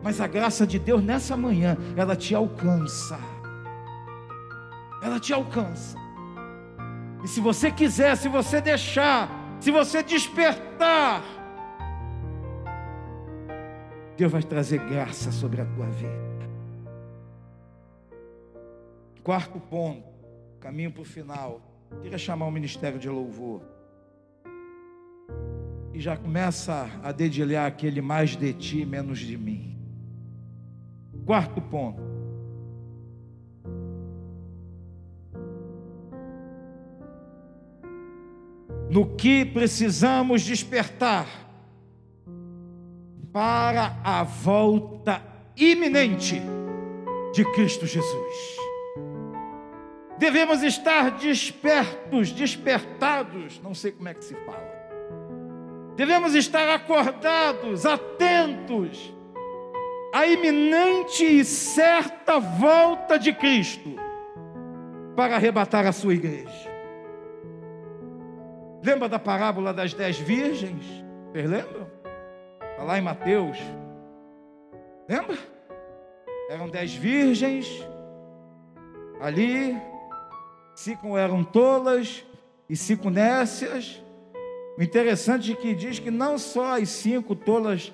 Mas 0.00 0.20
a 0.20 0.28
graça 0.28 0.64
de 0.64 0.78
Deus 0.78 1.02
nessa 1.02 1.36
manhã, 1.36 1.76
ela 1.96 2.14
te 2.14 2.34
alcança. 2.34 3.18
Ela 5.02 5.18
te 5.18 5.32
alcança. 5.32 5.98
E 7.24 7.28
se 7.28 7.40
você 7.40 7.70
quiser, 7.70 8.16
se 8.16 8.28
você 8.28 8.60
deixar, 8.60 9.28
se 9.64 9.70
você 9.70 10.02
despertar, 10.02 11.24
Deus 14.14 14.30
vai 14.30 14.42
trazer 14.42 14.78
graça 14.78 15.32
sobre 15.32 15.62
a 15.62 15.64
tua 15.64 15.86
vida. 15.86 16.50
Quarto 19.22 19.58
ponto, 19.58 20.06
caminho 20.60 20.92
para 20.92 21.00
o 21.00 21.04
final. 21.06 21.62
Queria 22.02 22.18
chamar 22.18 22.44
o 22.44 22.50
ministério 22.50 22.98
de 22.98 23.08
louvor 23.08 23.62
e 25.94 25.98
já 25.98 26.14
começa 26.14 26.90
a 27.02 27.10
dedilhar 27.10 27.66
aquele 27.66 28.02
mais 28.02 28.36
de 28.36 28.52
ti, 28.52 28.84
menos 28.84 29.18
de 29.18 29.38
mim. 29.38 29.78
Quarto 31.24 31.62
ponto. 31.62 32.13
No 38.94 39.16
que 39.16 39.44
precisamos 39.44 40.42
despertar 40.42 41.26
para 43.32 43.98
a 44.04 44.22
volta 44.22 45.20
iminente 45.56 46.40
de 47.34 47.44
Cristo 47.44 47.88
Jesus. 47.88 48.56
Devemos 50.16 50.62
estar 50.62 51.10
despertos, 51.10 52.30
despertados, 52.30 53.60
não 53.60 53.74
sei 53.74 53.90
como 53.90 54.08
é 54.08 54.14
que 54.14 54.24
se 54.24 54.36
fala 54.46 54.72
Devemos 55.96 56.32
estar 56.36 56.68
acordados, 56.68 57.84
atentos 57.84 59.12
à 60.12 60.24
iminente 60.24 61.24
e 61.24 61.44
certa 61.44 62.38
volta 62.38 63.18
de 63.18 63.32
Cristo 63.32 63.96
para 65.16 65.34
arrebatar 65.34 65.84
a 65.84 65.90
sua 65.90 66.14
igreja. 66.14 66.73
Lembra 68.84 69.08
da 69.08 69.18
parábola 69.18 69.72
das 69.72 69.94
dez 69.94 70.18
virgens? 70.18 70.84
Vocês 71.32 71.48
lembram? 71.48 71.90
Está 72.70 72.82
lá 72.82 72.98
em 72.98 73.00
Mateus. 73.00 73.56
Lembra? 75.08 75.38
Eram 76.50 76.68
dez 76.68 76.92
virgens 76.92 77.66
ali, 79.18 79.74
cinco 80.76 81.16
eram 81.16 81.42
tolas 81.42 82.26
e 82.68 82.76
cinco 82.76 83.08
nécias. 83.08 84.02
O 84.76 84.82
interessante 84.82 85.52
é 85.52 85.56
que 85.56 85.74
diz 85.74 85.98
que 85.98 86.10
não 86.10 86.36
só 86.36 86.78
as 86.78 86.90
cinco 86.90 87.34
tolas 87.34 87.90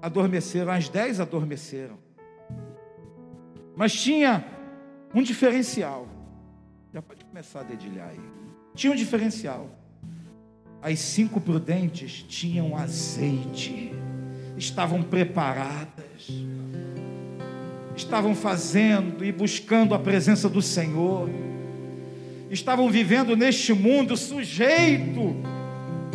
adormeceram, 0.00 0.72
as 0.72 0.88
dez 0.88 1.20
adormeceram. 1.20 1.98
Mas 3.76 3.92
tinha 3.92 4.42
um 5.14 5.22
diferencial. 5.22 6.06
Já 6.94 7.02
pode 7.02 7.26
começar 7.26 7.60
a 7.60 7.64
dedilhar 7.64 8.08
aí. 8.08 8.45
Tinha 8.76 8.92
um 8.92 8.96
diferencial. 8.96 9.70
As 10.82 10.98
cinco 10.98 11.40
prudentes 11.40 12.24
tinham 12.28 12.76
azeite, 12.76 13.90
estavam 14.56 15.02
preparadas, 15.02 16.28
estavam 17.96 18.34
fazendo 18.34 19.24
e 19.24 19.32
buscando 19.32 19.94
a 19.94 19.98
presença 19.98 20.48
do 20.48 20.60
Senhor, 20.60 21.30
estavam 22.50 22.90
vivendo 22.90 23.34
neste 23.34 23.72
mundo 23.72 24.14
sujeito 24.14 25.34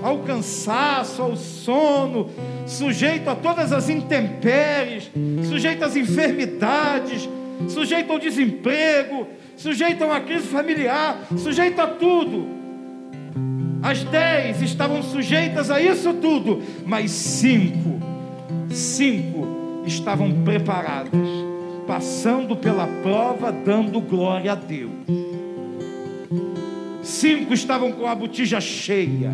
ao 0.01 0.20
cansaço, 0.20 1.22
ao 1.22 1.36
sono, 1.36 2.30
sujeito 2.68 3.28
a 3.28 3.36
todas 3.36 3.74
as 3.74 3.89
intempéries, 3.89 5.12
sujeito 5.49 5.84
às 5.84 5.95
enfermidades, 5.95 7.28
sujeito 7.68 8.12
ao 8.14 8.20
desemprego, 8.20 9.28
sujeito 9.62 10.03
a 10.03 10.07
uma 10.07 10.20
crise 10.20 10.47
familiar, 10.47 11.18
sujeito 11.38 11.80
a 11.80 11.88
tudo. 11.88 12.47
As 13.84 14.03
dez 14.03 14.62
estavam 14.62 15.01
sujeitas 15.01 15.72
a 15.72 15.82
isso 15.82 16.14
tudo, 16.16 16.62
mas 16.86 17.12
cinco, 17.12 17.99
cinco 18.70 19.84
estavam 19.86 20.43
preparadas, 20.43 21.12
passando 21.88 22.55
pela 22.55 22.88
prova, 23.01 23.51
dando 23.51 23.99
glória 24.01 24.51
a 24.51 24.55
Deus. 24.55 24.91
Cinco 27.01 27.53
estavam 27.53 27.91
com 27.91 28.07
a 28.07 28.14
botija 28.14 28.62
cheia 28.62 29.32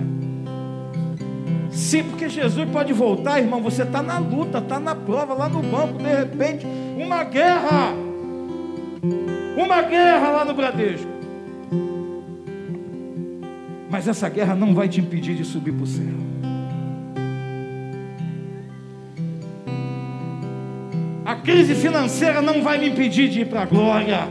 Sim, 1.78 2.04
porque 2.06 2.28
Jesus 2.28 2.68
pode 2.72 2.92
voltar, 2.92 3.40
irmão. 3.40 3.62
Você 3.62 3.84
está 3.84 4.02
na 4.02 4.18
luta, 4.18 4.58
está 4.58 4.80
na 4.80 4.96
prova, 4.96 5.36
lá 5.36 5.48
no 5.48 5.62
banco, 5.62 6.00
de 6.00 6.10
repente, 6.10 6.66
uma 6.98 7.24
guerra. 7.24 8.07
Uma 9.58 9.82
guerra 9.82 10.30
lá 10.30 10.46
no 10.46 10.54
Bradesco. 10.54 11.10
Mas 13.90 14.08
essa 14.08 14.30
guerra 14.30 14.54
não 14.54 14.76
vai 14.76 14.88
te 14.88 15.02
impedir 15.02 15.34
de 15.34 15.44
subir 15.44 15.74
para 15.74 15.84
o 15.84 15.88
céu. 15.88 16.06
A 21.26 21.36
crise 21.38 21.74
financeira 21.74 22.40
não 22.40 22.62
vai 22.62 22.78
me 22.78 22.90
impedir 22.90 23.30
de 23.30 23.42
ir 23.42 23.48
para 23.48 23.64
a 23.64 23.66
glória. 23.66 24.28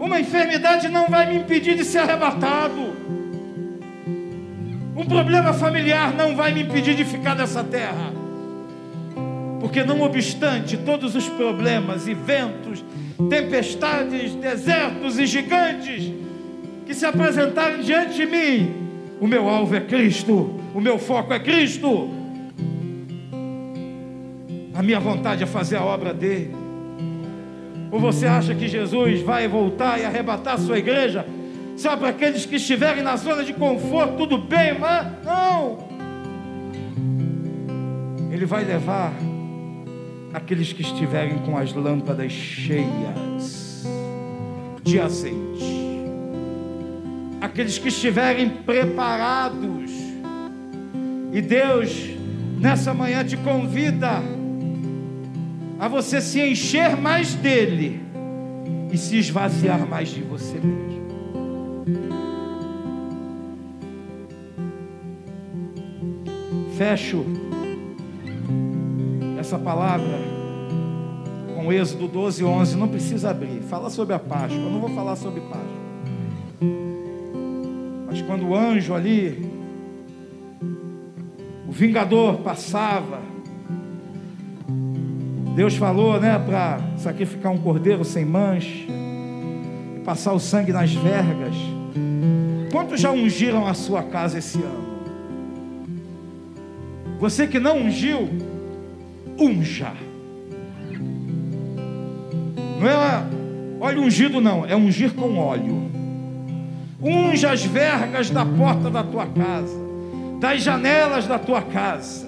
Uma 0.00 0.18
enfermidade 0.18 0.88
não 0.88 1.06
vai 1.06 1.26
me 1.32 1.38
impedir 1.38 1.76
de 1.76 1.84
ser 1.84 1.98
arrebatado. 1.98 2.96
Um 4.96 5.06
problema 5.06 5.52
familiar 5.52 6.12
não 6.12 6.34
vai 6.34 6.52
me 6.52 6.62
impedir 6.62 6.96
de 6.96 7.04
ficar 7.04 7.36
nessa 7.36 7.62
terra. 7.62 8.17
Porque, 9.60 9.84
não 9.84 10.00
obstante 10.02 10.76
todos 10.76 11.14
os 11.14 11.28
problemas 11.28 12.06
e 12.06 12.14
ventos, 12.14 12.84
tempestades, 13.28 14.34
desertos 14.34 15.18
e 15.18 15.26
gigantes 15.26 16.12
que 16.86 16.94
se 16.94 17.04
apresentarem 17.04 17.82
diante 17.82 18.14
de 18.14 18.26
mim, 18.26 18.88
o 19.20 19.26
meu 19.26 19.48
alvo 19.48 19.74
é 19.74 19.80
Cristo, 19.80 20.54
O 20.74 20.80
meu 20.80 20.98
foco 20.98 21.32
é 21.32 21.40
Cristo. 21.40 22.08
A 24.72 24.82
minha 24.82 25.00
vontade 25.00 25.42
é 25.42 25.46
fazer 25.46 25.76
a 25.76 25.84
obra 25.84 26.14
dele. 26.14 26.54
Ou 27.90 27.98
você 27.98 28.26
acha 28.26 28.54
que 28.54 28.68
Jesus 28.68 29.20
vai 29.22 29.48
voltar 29.48 29.98
e 29.98 30.04
arrebatar 30.04 30.54
a 30.54 30.58
sua 30.58 30.78
igreja 30.78 31.26
só 31.76 31.96
para 31.96 32.10
aqueles 32.10 32.44
que 32.44 32.56
estiverem 32.56 33.02
na 33.02 33.16
zona 33.16 33.42
de 33.44 33.52
conforto, 33.54 34.16
tudo 34.16 34.38
bem, 34.38 34.78
mas 34.78 35.06
não. 35.24 35.78
Ele 38.30 38.44
vai 38.44 38.64
levar 38.64 39.12
aqueles 40.32 40.72
que 40.72 40.82
estiverem 40.82 41.38
com 41.38 41.56
as 41.56 41.72
lâmpadas 41.72 42.32
cheias 42.32 43.86
de 44.82 45.00
azeite, 45.00 46.06
aqueles 47.40 47.78
que 47.78 47.88
estiverem 47.88 48.48
preparados. 48.48 49.90
E 51.32 51.40
Deus, 51.42 52.10
nessa 52.58 52.94
manhã, 52.94 53.24
te 53.24 53.36
convida 53.36 54.22
a 55.78 55.88
você 55.88 56.20
se 56.20 56.40
encher 56.40 56.96
mais 56.96 57.34
dele 57.34 58.00
e 58.92 58.96
se 58.96 59.18
esvaziar 59.18 59.86
mais 59.86 60.08
de 60.08 60.22
você 60.22 60.54
mesmo. 60.54 60.98
Fecho 66.76 67.47
essa 69.48 69.58
palavra 69.58 70.20
com 71.54 71.72
Êxodo 71.72 72.06
12, 72.06 72.44
11. 72.44 72.76
Não 72.76 72.86
precisa 72.86 73.30
abrir. 73.30 73.62
Fala 73.62 73.88
sobre 73.88 74.14
a 74.14 74.18
Páscoa. 74.18 74.60
Eu 74.60 74.70
não 74.70 74.78
vou 74.78 74.90
falar 74.90 75.16
sobre 75.16 75.40
Páscoa. 75.40 75.78
Mas 78.06 78.20
quando 78.20 78.48
o 78.48 78.54
anjo 78.54 78.92
ali, 78.92 79.50
o 81.66 81.72
vingador 81.72 82.40
passava, 82.40 83.20
Deus 85.56 85.76
falou, 85.76 86.20
né, 86.20 86.38
para 86.38 86.78
sacrificar 86.98 87.50
um 87.50 87.58
cordeiro 87.58 88.04
sem 88.04 88.26
mancha, 88.26 88.84
e 89.96 90.00
passar 90.04 90.34
o 90.34 90.38
sangue 90.38 90.74
nas 90.74 90.92
vergas. 90.92 91.54
Quantos 92.70 93.00
já 93.00 93.10
ungiram 93.10 93.66
a 93.66 93.72
sua 93.72 94.02
casa 94.02 94.36
esse 94.36 94.58
ano? 94.58 94.88
Você 97.18 97.46
que 97.46 97.58
não 97.58 97.78
ungiu, 97.78 98.28
unja. 99.38 99.92
Não 102.80 102.88
é 102.88 103.84
óleo 103.84 104.02
ungido, 104.02 104.40
não, 104.40 104.66
é 104.66 104.74
ungir 104.74 105.14
com 105.14 105.36
óleo. 105.36 105.90
Unja 107.00 107.52
as 107.52 107.64
vergas 107.64 108.30
da 108.30 108.44
porta 108.44 108.90
da 108.90 109.04
tua 109.04 109.26
casa, 109.26 109.76
das 110.40 110.62
janelas 110.62 111.26
da 111.26 111.38
tua 111.38 111.62
casa. 111.62 112.26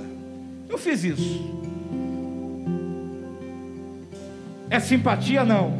Eu 0.69 0.79
fiz 0.79 1.03
isso. 1.03 1.51
É 4.71 4.79
simpatia? 4.79 5.45
Não. 5.45 5.79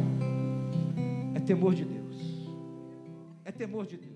É 1.33 1.39
temor 1.39 1.73
de 1.73 1.85
Deus. 1.85 2.49
É 3.45 3.51
temor 3.51 3.85
de 3.85 3.95
Deus. 3.95 4.10